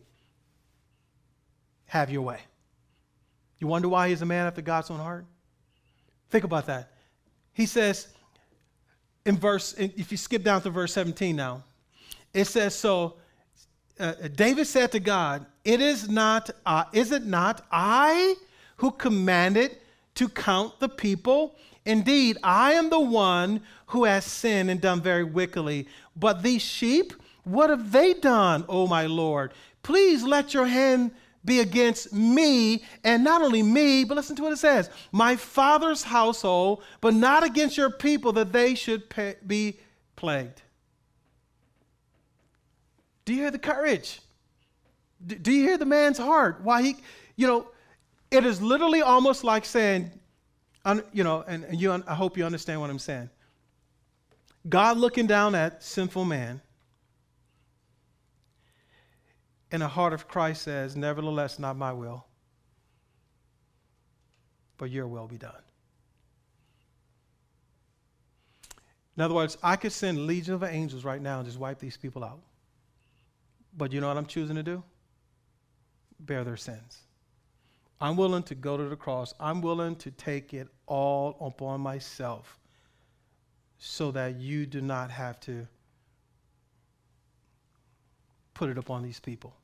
[1.87, 2.39] have your way.
[3.59, 5.27] You wonder why he's a man after God's own heart?
[6.31, 6.92] Think about that.
[7.53, 8.09] He says
[9.25, 11.63] in verse, if you skip down to verse 17 now,
[12.33, 13.15] it says, So
[14.01, 18.37] uh, David said to God, It is not, uh, is it not I
[18.77, 19.77] who commanded
[20.15, 21.57] to count the people?
[21.85, 25.89] Indeed, I am the one who has sinned and done very wickedly.
[26.17, 27.13] But these sheep,
[27.45, 29.53] what have they done, O my Lord?
[29.83, 31.11] Please let your hand
[31.45, 36.03] be against me, and not only me, but listen to what it says my father's
[36.05, 39.79] household, but not against your people, that they should pay, be
[40.17, 40.63] plagued.
[43.25, 44.21] Do you hear the courage?
[45.25, 46.61] Do you hear the man's heart?
[46.63, 46.97] Why he,
[47.37, 47.69] you know,
[48.31, 50.11] it is literally almost like saying,
[51.13, 53.31] you know, and, you, I hope you understand what I'm saying.
[54.69, 56.61] God looking down at sinful man,
[59.73, 62.27] and the heart of Christ says, Nevertheless, not my will,
[64.77, 65.63] but your will be done.
[69.17, 71.97] In other words, I could send legions of angels right now and just wipe these
[71.97, 72.41] people out.
[73.77, 74.83] But you know what I'm choosing to do?
[76.21, 76.99] Bear their sins.
[78.01, 79.33] I'm willing to go to the cross.
[79.41, 82.59] I'm willing to take it all upon myself
[83.79, 85.67] so that you do not have to
[88.55, 89.55] put it upon these people.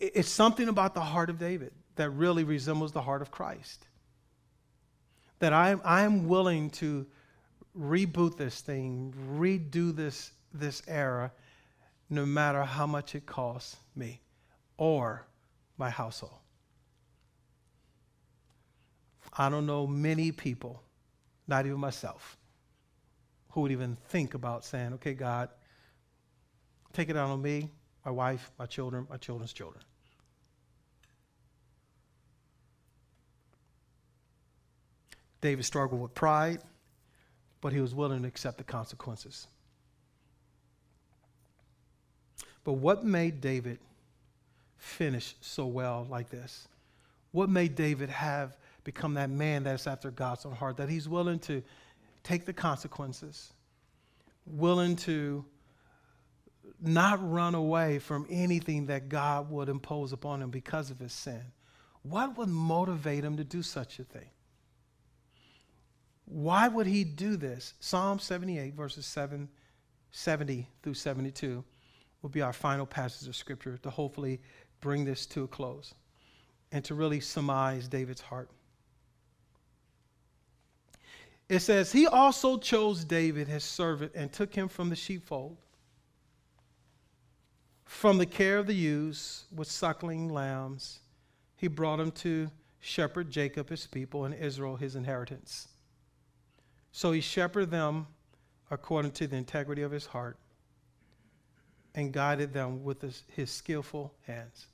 [0.00, 3.86] It's something about the heart of David that really resembles the heart of Christ.
[5.40, 7.06] That I'm, I'm willing to
[7.78, 11.30] reboot this thing, redo this, this era,
[12.08, 14.20] no matter how much it costs me
[14.78, 15.26] or
[15.76, 16.40] my household.
[19.36, 20.82] I don't know many people,
[21.46, 22.36] not even myself,
[23.50, 25.50] who would even think about saying, okay, God,
[26.92, 27.70] take it out on me,
[28.04, 29.84] my wife, my children, my children's children.
[35.40, 36.60] David struggled with pride,
[37.60, 39.46] but he was willing to accept the consequences.
[42.64, 43.78] But what made David
[44.76, 46.68] finish so well like this?
[47.32, 50.76] What made David have become that man that's after God's own heart?
[50.76, 51.62] That he's willing to
[52.22, 53.52] take the consequences,
[54.46, 55.44] willing to
[56.82, 61.42] not run away from anything that God would impose upon him because of his sin.
[62.02, 64.28] What would motivate him to do such a thing?
[66.30, 67.74] Why would he do this?
[67.80, 69.48] Psalm 78, verses 7,
[70.12, 71.64] 70 through 72
[72.22, 74.40] will be our final passage of scripture to hopefully
[74.80, 75.92] bring this to a close
[76.70, 78.48] and to really surmise David's heart.
[81.48, 85.56] It says, He also chose David, his servant, and took him from the sheepfold,
[87.84, 91.00] from the care of the ewes with suckling lambs.
[91.56, 95.66] He brought him to shepherd Jacob, his people, and Israel, his inheritance.
[96.92, 98.06] So he shepherded them
[98.70, 100.36] according to the integrity of his heart
[101.94, 104.66] and guided them with his, his skillful hands.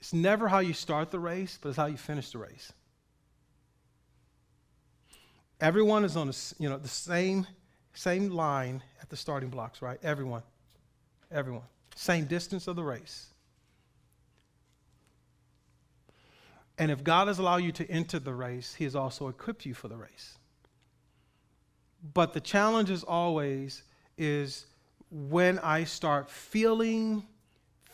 [0.00, 2.72] It's never how you start the race, but it's how you finish the race.
[5.60, 7.46] Everyone is on the, you know, the same,
[7.94, 9.98] same line at the starting blocks, right?
[10.02, 10.42] Everyone.
[11.30, 11.62] Everyone.
[11.94, 13.33] Same distance of the race.
[16.78, 19.74] And if God has allowed you to enter the race, He has also equipped you
[19.74, 20.38] for the race.
[22.12, 23.82] But the challenge is always
[24.18, 24.66] is
[25.10, 27.24] when I start feeling,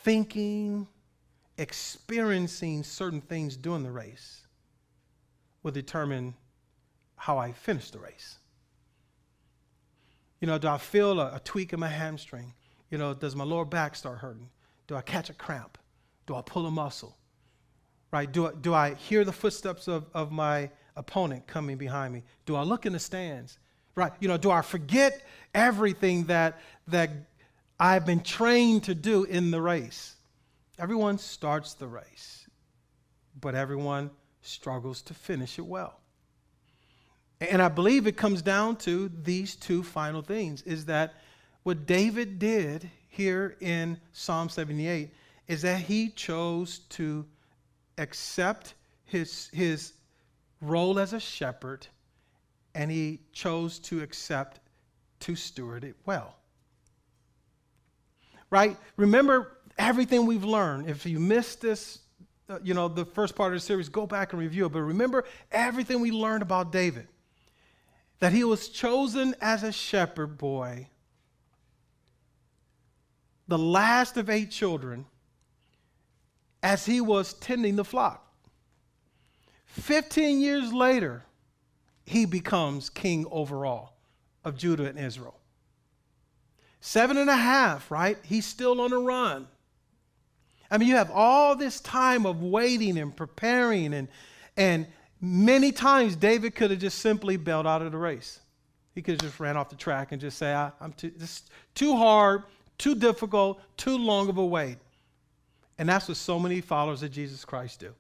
[0.02, 0.88] thinking,
[1.58, 4.46] experiencing certain things during the race
[5.62, 6.34] will determine
[7.16, 8.38] how I finish the race.
[10.40, 12.54] You know, do I feel a, a tweak in my hamstring?
[12.90, 14.48] You know, does my lower back start hurting?
[14.86, 15.76] Do I catch a cramp?
[16.26, 17.16] Do I pull a muscle?
[18.12, 18.30] Right?
[18.30, 22.22] Do, do I hear the footsteps of, of my opponent coming behind me?
[22.46, 23.58] Do I look in the stands?
[23.94, 24.12] Right?
[24.20, 25.22] You know, do I forget
[25.54, 27.11] everything that, that
[27.78, 30.16] I've been trained to do in the race?
[30.78, 32.46] Everyone starts the race.
[33.40, 34.11] but everyone
[34.42, 36.00] struggles to finish it well.
[37.40, 41.14] And I believe it comes down to these two final things is that
[41.62, 45.11] what David did here in Psalm 78
[45.48, 47.24] is that he chose to
[48.01, 48.74] accept
[49.05, 49.92] his, his
[50.61, 51.86] role as a shepherd
[52.74, 54.61] and he chose to accept
[55.20, 56.36] to steward it well.
[58.48, 58.76] Right?
[58.96, 60.88] Remember everything we've learned.
[60.88, 62.01] If you missed this,
[62.48, 64.72] uh, you know, the first part of the series, go back and review it.
[64.72, 67.07] But remember everything we learned about David
[68.20, 70.88] that he was chosen as a shepherd boy,
[73.48, 75.07] the last of eight children,
[76.62, 78.26] as he was tending the flock.
[79.66, 81.24] 15 years later,
[82.04, 83.96] he becomes king over all
[84.44, 85.38] of Judah and Israel.
[86.80, 88.18] Seven and a half, right?
[88.24, 89.46] He's still on the run.
[90.70, 94.08] I mean, you have all this time of waiting and preparing, and,
[94.56, 94.86] and
[95.20, 98.40] many times David could have just simply bailed out of the race.
[98.94, 101.42] He could have just ran off the track and just say, I, am too, this
[101.74, 102.44] too hard,
[102.78, 104.78] too difficult, too long of a wait.
[105.80, 107.94] And that's what so many followers of Jesus Christ do.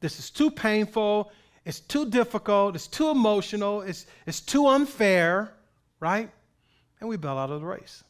[0.00, 1.32] This is too painful.
[1.64, 2.74] It's too difficult.
[2.74, 3.80] It's too emotional.
[3.80, 5.54] It's, it's too unfair,
[5.98, 6.30] right?
[7.00, 8.04] And we bail out of the race.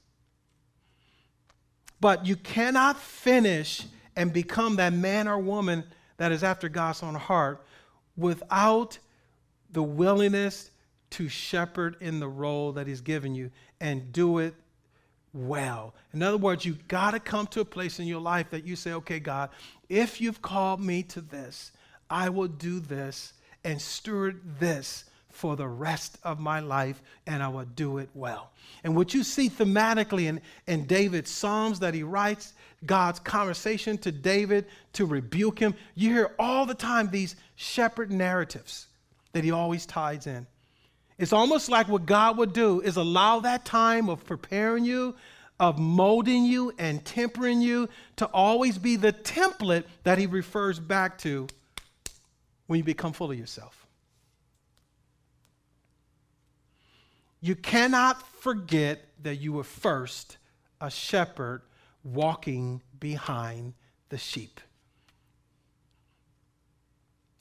[2.01, 5.85] But you cannot finish and become that man or woman
[6.17, 7.65] that is after God's own heart
[8.17, 8.99] without
[9.71, 10.73] the willingness
[11.11, 14.57] to shepherd in the role that He's given you and do it
[15.35, 15.95] well.
[16.15, 18.77] In other words, you got to come to a place in your life that you
[18.77, 19.51] say, okay, God,
[19.89, 21.73] if you've called me to this,
[22.09, 27.49] I will do this and steward this for the rest of my life, and I
[27.49, 28.53] will do it well.
[28.85, 32.53] And what you see thematically in, in David's Psalms that he writes,
[32.87, 38.87] God's conversation to David to rebuke him, you hear all the time these shepherd narratives
[39.33, 40.47] that he always ties in.
[41.19, 45.15] It's almost like what God would do is allow that time of preparing you,
[45.61, 51.19] of molding you and tempering you to always be the template that he refers back
[51.19, 51.47] to
[52.67, 53.87] when you become full of yourself.
[57.41, 60.39] You cannot forget that you were first
[60.81, 61.63] a shepherd
[62.03, 63.75] walking behind
[64.09, 64.61] the sheep.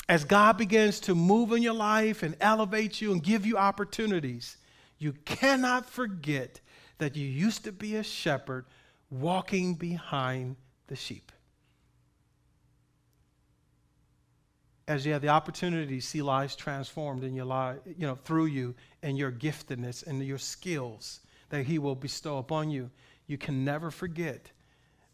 [0.09, 4.57] As God begins to move in your life and elevate you and give you opportunities,
[4.97, 6.59] you cannot forget
[6.97, 8.65] that you used to be a shepherd
[9.09, 11.31] walking behind the sheep.
[14.87, 18.45] as you have the opportunity to see lives transformed in your life, you know, through
[18.45, 22.89] you and your giftedness and your skills that He will bestow upon you,
[23.27, 24.51] you can never forget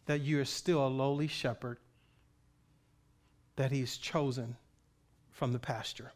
[0.05, 1.77] that you are still a lowly shepherd
[3.57, 4.55] that He's chosen
[5.39, 6.11] from the pasture.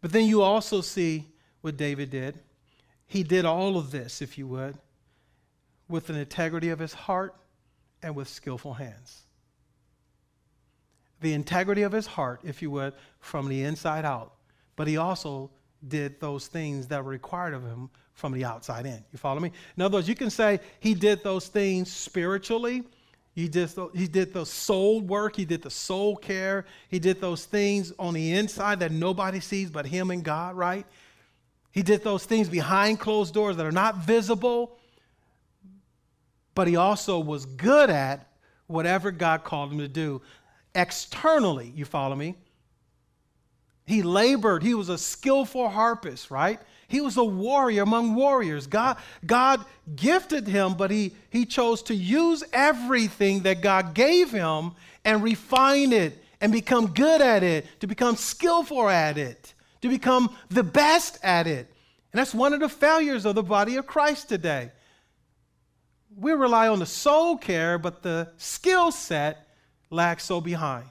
[0.00, 1.26] But then you also see
[1.62, 2.38] what David did.
[3.06, 4.76] He did all of this, if you would,
[5.88, 7.34] with an integrity of his heart
[8.02, 9.22] and with skillful hands
[11.20, 14.34] the integrity of his heart, if you would, from the inside out.
[14.76, 15.50] But he also
[15.86, 19.04] did those things that were required of him from the outside in.
[19.12, 19.52] You follow me?
[19.76, 22.84] In other words, you can say he did those things spiritually.
[23.38, 25.36] He did, he did the soul work.
[25.36, 26.64] He did the soul care.
[26.88, 30.84] He did those things on the inside that nobody sees but him and God, right?
[31.70, 34.76] He did those things behind closed doors that are not visible.
[36.56, 38.26] But he also was good at
[38.66, 40.20] whatever God called him to do
[40.74, 41.72] externally.
[41.76, 42.34] You follow me?
[43.86, 44.64] He labored.
[44.64, 46.60] He was a skillful harpist, right?
[46.88, 48.66] He was a warrior among warriors.
[48.66, 49.62] God, God
[49.94, 54.72] gifted him, but he, he chose to use everything that God gave him
[55.04, 60.34] and refine it and become good at it, to become skillful at it, to become
[60.48, 61.66] the best at it.
[62.12, 64.72] And that's one of the failures of the body of Christ today.
[66.16, 69.46] We rely on the soul care, but the skill set
[69.90, 70.86] lags so behind.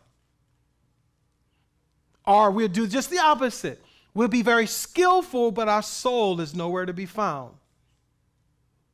[2.24, 3.82] Or we'll do just the opposite.
[4.18, 7.54] We'll be very skillful, but our soul is nowhere to be found.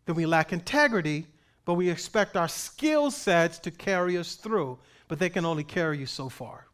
[0.05, 1.27] Then we lack integrity,
[1.63, 5.97] but we expect our skill sets to carry us through, but they can only carry
[5.97, 6.67] you so far.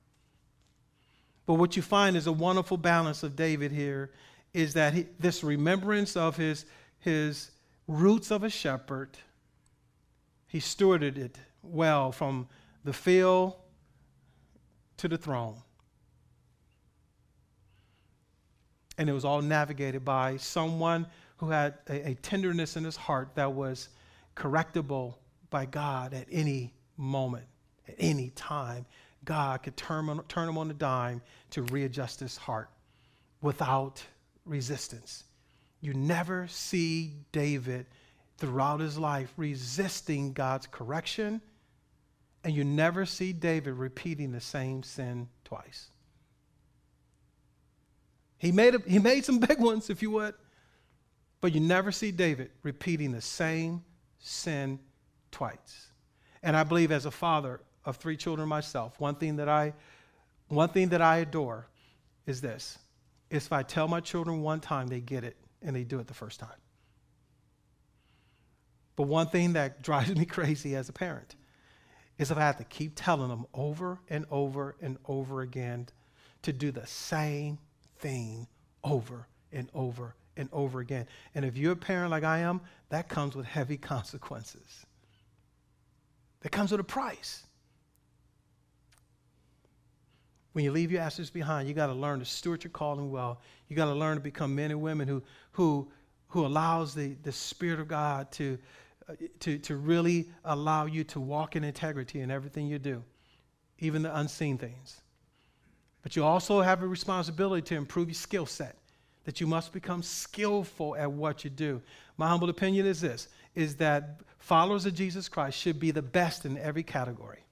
[1.46, 4.10] But what you find is a wonderful balance of David here
[4.52, 6.66] is that he, this remembrance of his,
[6.98, 7.52] his
[7.88, 9.16] roots of a shepherd,
[10.48, 12.48] he stewarded it well from
[12.84, 13.54] the field
[14.98, 15.62] to the throne.
[19.00, 23.30] And it was all navigated by someone who had a, a, tenderness in his heart
[23.36, 23.90] that was
[24.36, 25.16] correctable
[25.50, 27.46] by God at any moment.
[27.88, 28.86] at any time,
[29.24, 31.22] God could turn, turn him on a dime
[31.52, 32.70] to readjust his heart
[33.42, 34.04] without
[34.46, 35.24] resistance.
[35.80, 37.86] You never see David
[38.38, 41.42] throughout his life resisting God's correction,
[42.44, 45.90] and you never see David repeating the same sin twice.
[48.40, 50.34] He made, a, he made some big ones, if you would,
[51.42, 53.84] but you never see David repeating the same
[54.18, 54.80] sin
[55.32, 55.88] twice.
[56.42, 59.74] And I believe as a father of three children myself, one thing that I,
[60.48, 61.68] one thing that I adore
[62.26, 62.80] is this.
[63.30, 66.08] Is if I tell my children one time, they get it and they do it
[66.08, 66.50] the first time.
[68.96, 71.36] But one thing that drives me crazy as a parent
[72.18, 75.88] is if I have to keep telling them over and over and over again
[76.42, 77.60] to do the same
[78.00, 78.48] thing
[78.84, 81.06] over and over and over again.
[81.36, 84.86] And if you're a parent like I am, that comes with heavy consequences.
[86.42, 87.44] That comes with a price.
[90.54, 93.42] When you leave your assets behind, you got to learn to steward your calling well.
[93.68, 95.22] You got to learn to become men and women who,
[95.52, 95.92] who,
[96.28, 98.58] who allows the, the Spirit of God to,
[99.08, 103.04] uh, to, to really allow you to walk in integrity in everything you do,
[103.78, 105.02] even the unseen things.
[106.02, 108.78] But you also have a responsibility to improve your skill set,
[109.26, 111.82] that you must become skillful at what you do.
[112.18, 116.46] My humble opinion is this, is that followers of Jesus Christ should be the best
[116.46, 117.44] in every category.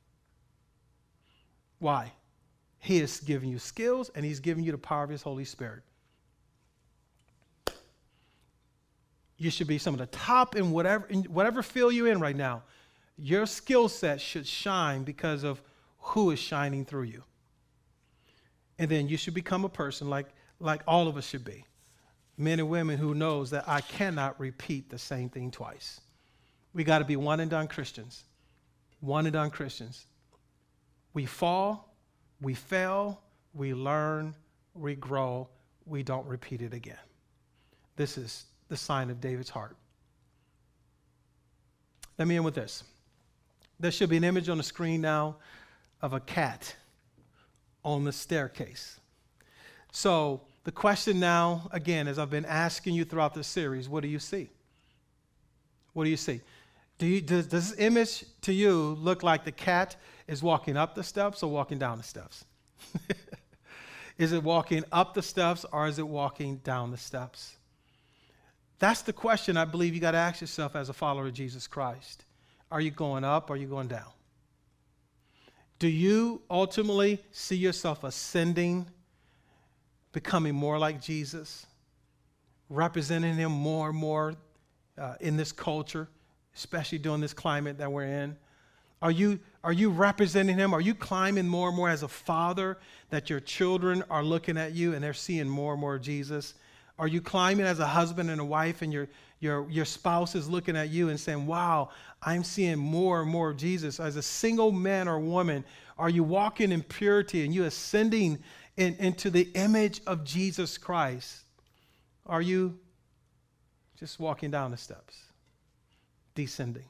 [1.80, 2.14] Why?
[2.80, 5.84] He has given you skills and He's given you the power of His Holy Spirit.
[9.38, 12.36] You should be some of the top in whatever, in whatever field you're in right
[12.36, 12.64] now.
[13.18, 15.62] Your skill set should shine because of
[16.00, 17.24] who is shining through you.
[18.80, 20.28] And then you should become a person like,
[20.60, 21.66] like all of us should be.
[22.38, 26.02] Men and women who knows that I cannot repeat the same thing twice.
[26.74, 28.24] We got to be one and done Christians.
[29.00, 30.06] One and done Christians.
[31.14, 31.96] We fall,
[32.42, 33.22] we fail,
[33.54, 34.36] we learn,
[34.76, 35.48] we grow,
[35.86, 37.00] we don't repeat it again.
[37.96, 39.76] This is the sign of David's heart.
[42.20, 42.84] Let me end with this.
[43.80, 45.38] There should be an image on the screen now
[46.02, 46.76] of a cat
[47.84, 49.00] on the staircase.
[49.92, 54.10] So, the question now, again, as I've been asking you throughout this series, what do
[54.10, 54.50] you see?
[55.94, 56.42] What do you see?
[56.98, 59.96] Do you, does, does this image to you look like the cat
[60.28, 62.44] is walking up the steps or walking down the steps?
[64.18, 67.56] is it walking up the steps or is it walking down the steps?
[68.80, 71.66] That's the question I believe you got to ask yourself as a follower of Jesus
[71.66, 72.26] Christ.
[72.72, 74.12] Are you going up or are you going down?
[75.80, 78.88] Do you ultimately see yourself ascending,
[80.12, 81.68] becoming more like Jesus,
[82.70, 84.34] representing Him more and more
[84.98, 86.08] uh, in this culture,
[86.56, 88.36] especially during this climate that we're in?
[89.02, 90.74] Are you, are you representing Him?
[90.74, 92.80] Are you climbing more and more as a father
[93.12, 96.56] that your children are looking at you and they're seeing more and more of Jesus?
[96.98, 99.08] Are you climbing as a husband and a wife and your,
[99.40, 101.90] your, your spouse is looking at you and saying, Wow,
[102.22, 104.00] I'm seeing more and more of Jesus?
[104.00, 105.64] As a single man or woman,
[105.98, 108.40] are you walking in purity and you ascending
[108.78, 111.44] in, into the image of Jesus Christ?
[112.26, 112.78] Are you
[114.00, 115.16] just walking down the steps,
[116.34, 116.86] descending?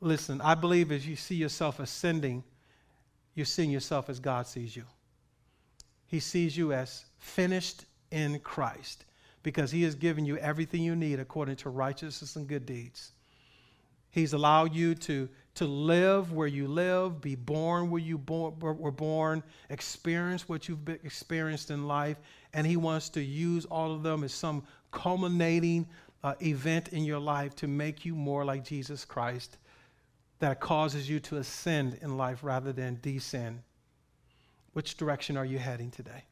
[0.00, 2.44] Listen, I believe as you see yourself ascending,
[3.34, 4.84] you're seeing yourself as God sees you.
[6.06, 9.06] He sees you as finished in Christ
[9.42, 13.12] because he has given you everything you need according to righteousness and good deeds.
[14.10, 19.42] He's allowed you to, to live where you live, be born where you were born,
[19.70, 22.18] experience what you've experienced in life,
[22.52, 25.86] and he wants to use all of them as some culminating
[26.22, 29.56] uh, event in your life to make you more like Jesus Christ
[30.40, 33.62] that causes you to ascend in life rather than descend.
[34.72, 36.24] Which direction are you heading today?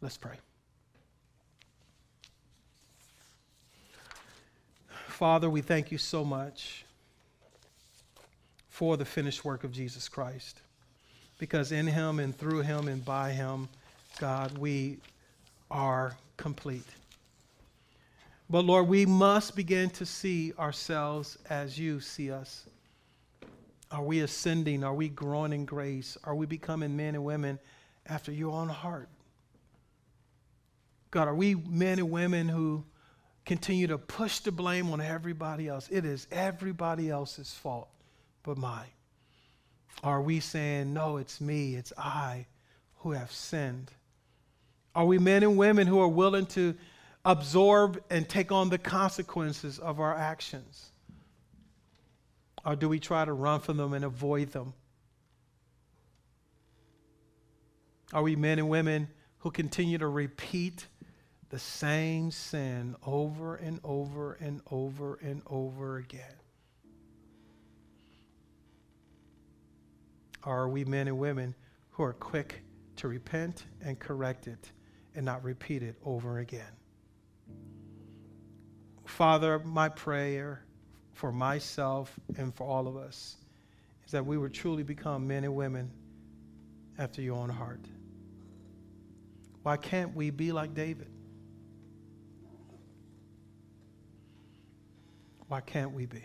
[0.00, 0.36] Let's pray.
[5.20, 6.86] Father, we thank you so much
[8.70, 10.62] for the finished work of Jesus Christ.
[11.38, 13.68] Because in him and through him and by him,
[14.18, 14.96] God, we
[15.70, 16.86] are complete.
[18.48, 22.64] But Lord, we must begin to see ourselves as you see us.
[23.90, 24.82] Are we ascending?
[24.82, 26.16] Are we growing in grace?
[26.24, 27.58] Are we becoming men and women
[28.06, 29.10] after your own heart?
[31.10, 32.84] God, are we men and women who
[33.44, 35.88] continue to push the blame on everybody else?
[35.90, 37.88] It is everybody else's fault
[38.42, 38.88] but mine.
[40.02, 42.46] Are we saying, no, it's me, it's I
[42.98, 43.90] who have sinned?
[44.94, 46.74] Are we men and women who are willing to
[47.24, 50.90] absorb and take on the consequences of our actions?
[52.64, 54.74] Or do we try to run from them and avoid them?
[58.12, 60.86] Are we men and women who continue to repeat
[61.50, 66.22] the same sin over and over and over and over again?
[70.46, 71.54] Or are we men and women
[71.90, 72.62] who are quick
[72.96, 74.70] to repent and correct it
[75.14, 76.72] and not repeat it over again?
[79.04, 80.62] Father, my prayer
[81.12, 83.36] for myself and for all of us
[84.06, 85.90] is that we would truly become men and women
[86.96, 87.84] after your own heart.
[89.64, 91.10] Why can't we be like David?
[95.50, 96.22] Why can't we be?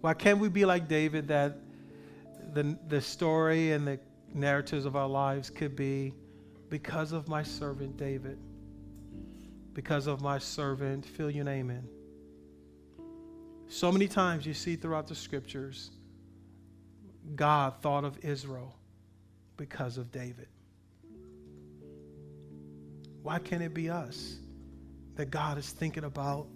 [0.00, 1.56] Why can't we be like David that
[2.54, 4.00] the, the story and the
[4.34, 6.12] narratives of our lives could be
[6.68, 8.36] because of my servant David,
[9.74, 11.88] because of my servant, fill your name in.
[13.68, 15.92] So many times you see throughout the scriptures,
[17.36, 18.74] God thought of Israel
[19.56, 20.48] because of David.
[23.22, 24.38] Why can't it be us
[25.14, 26.48] that God is thinking about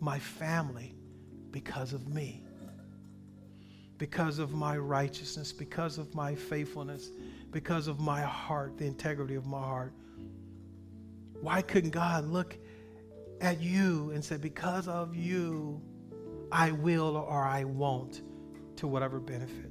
[0.00, 0.94] my family
[1.50, 2.42] because of me?
[3.98, 7.10] Because of my righteousness, because of my faithfulness,
[7.50, 9.92] because of my heart, the integrity of my heart.
[11.40, 12.56] Why couldn't God look
[13.40, 15.80] at you and say, Because of you,
[16.52, 18.22] I will or I won't,
[18.76, 19.70] to whatever benefit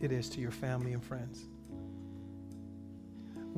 [0.00, 1.44] it is to your family and friends?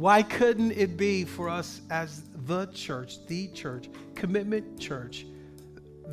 [0.00, 5.26] Why couldn't it be for us as the church, the church, commitment church,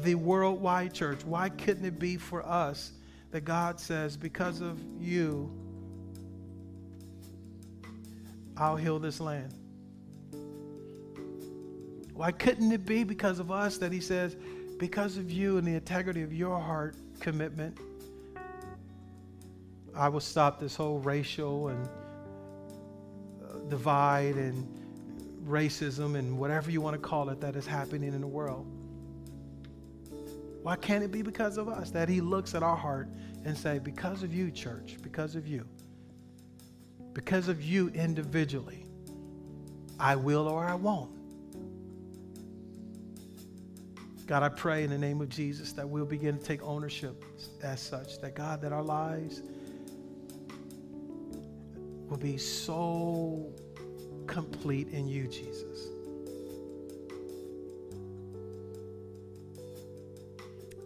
[0.01, 1.23] the worldwide church?
[1.23, 2.91] Why couldn't it be for us
[3.31, 5.49] that God says, because of you,
[8.57, 9.53] I'll heal this land?
[12.13, 14.35] Why couldn't it be because of us that He says,
[14.79, 17.77] because of you and the integrity of your heart commitment,
[19.95, 21.87] I will stop this whole racial and
[23.69, 24.67] divide and
[25.45, 28.65] racism and whatever you want to call it that is happening in the world.
[30.63, 33.07] Why can't it be because of us that he looks at our heart
[33.45, 35.65] and say, because of you, church, because of you,
[37.13, 38.83] because of you individually,
[39.99, 41.11] I will or I won't.
[44.27, 47.23] God, I pray in the name of Jesus that we'll begin to take ownership
[47.63, 49.41] as such, that God, that our lives
[52.09, 53.51] will be so
[54.27, 55.87] complete in you, Jesus.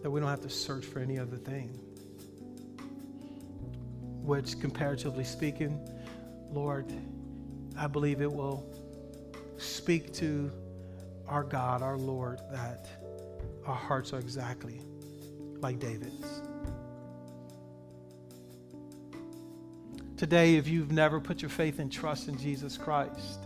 [0.01, 1.69] That we don't have to search for any other thing.
[4.23, 5.79] Which, comparatively speaking,
[6.51, 6.91] Lord,
[7.77, 8.65] I believe it will
[9.57, 10.51] speak to
[11.27, 12.87] our God, our Lord, that
[13.65, 14.81] our hearts are exactly
[15.59, 16.41] like David's.
[20.21, 23.39] Today, if you've never put your faith and trust in Jesus Christ,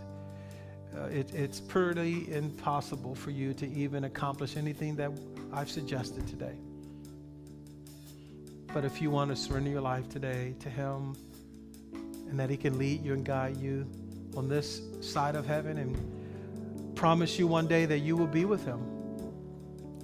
[0.94, 5.10] uh, it, it's pretty impossible for you to even accomplish anything that
[5.54, 6.52] I've suggested today.
[8.74, 11.16] But if you want to surrender your life today to Him
[12.28, 13.90] and that He can lead you and guide you
[14.36, 18.66] on this side of heaven and promise you one day that you will be with
[18.66, 18.82] Him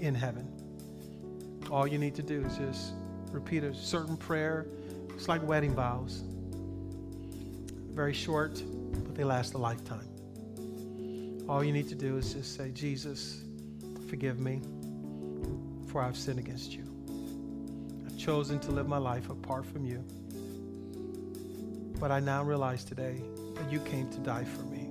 [0.01, 0.51] in heaven,
[1.71, 2.95] all you need to do is just
[3.31, 4.69] repeat a certain prayer.
[5.11, 6.25] It's like wedding vows
[7.93, 8.63] very short,
[9.05, 10.09] but they last a lifetime.
[11.49, 13.43] All you need to do is just say, Jesus,
[14.09, 14.63] forgive me,
[15.89, 16.85] for I've sinned against you.
[18.07, 20.03] I've chosen to live my life apart from you.
[22.01, 23.21] But I now realize today
[23.57, 24.89] that you came to die for me.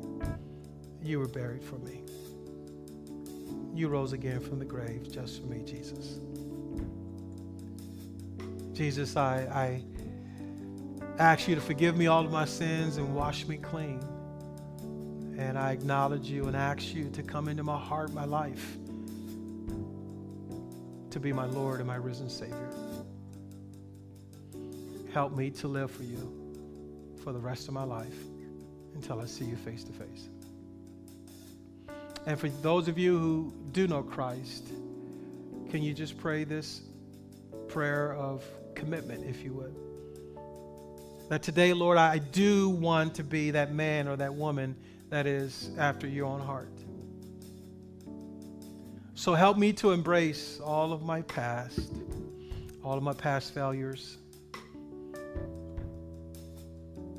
[1.02, 2.04] You were buried for me.
[3.74, 6.20] You rose again from the grave just for me, Jesus.
[8.74, 9.84] Jesus, I, I
[11.20, 14.01] ask you to forgive me all of my sins and wash me clean.
[15.38, 18.78] And I acknowledge you and ask you to come into my heart, my life,
[21.09, 22.70] to be my Lord and my risen Savior.
[25.14, 26.32] Help me to live for you
[27.24, 28.16] for the rest of my life
[28.95, 30.30] until I see you face to face.
[32.26, 34.68] And for those of you who do know Christ,
[35.70, 36.82] can you just pray this
[37.68, 38.43] prayer of
[38.76, 39.76] commitment, if you would?
[41.32, 44.75] That today, Lord, I do want to be that man or that woman
[45.07, 46.73] that is after your own heart.
[49.13, 51.93] So help me to embrace all of my past,
[52.84, 54.17] all of my past failures,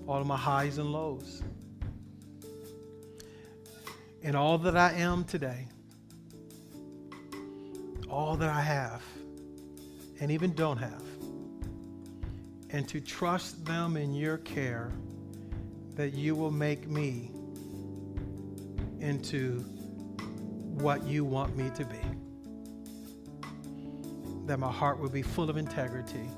[0.06, 1.42] all of my highs and lows,
[4.22, 5.66] and all that I am today,
[8.10, 9.02] all that I have
[10.20, 11.02] and even don't have,
[12.72, 14.90] and to trust them in your care,
[15.94, 17.30] that you will make me
[19.00, 19.58] into
[20.74, 21.98] what you want me to be.
[24.46, 26.28] That my heart will be full of integrity,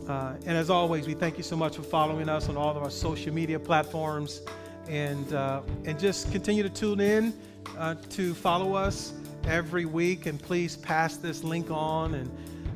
[0.07, 2.81] Uh, and as always, we thank you so much for following us on all of
[2.81, 4.41] our social media platforms,
[4.87, 7.33] and uh, and just continue to tune in
[7.77, 9.13] uh, to follow us
[9.45, 10.25] every week.
[10.25, 12.31] And please pass this link on and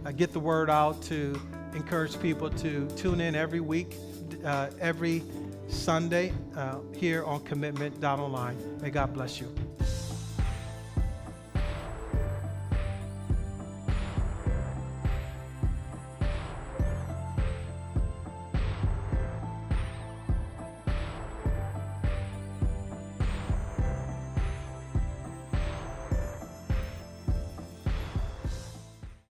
[0.06, 1.40] uh, get the word out to
[1.74, 3.96] encourage people to tune in every week,
[4.44, 5.24] uh, every
[5.70, 8.58] Sunday uh, here on Commitment Online.
[8.82, 9.54] May God bless you.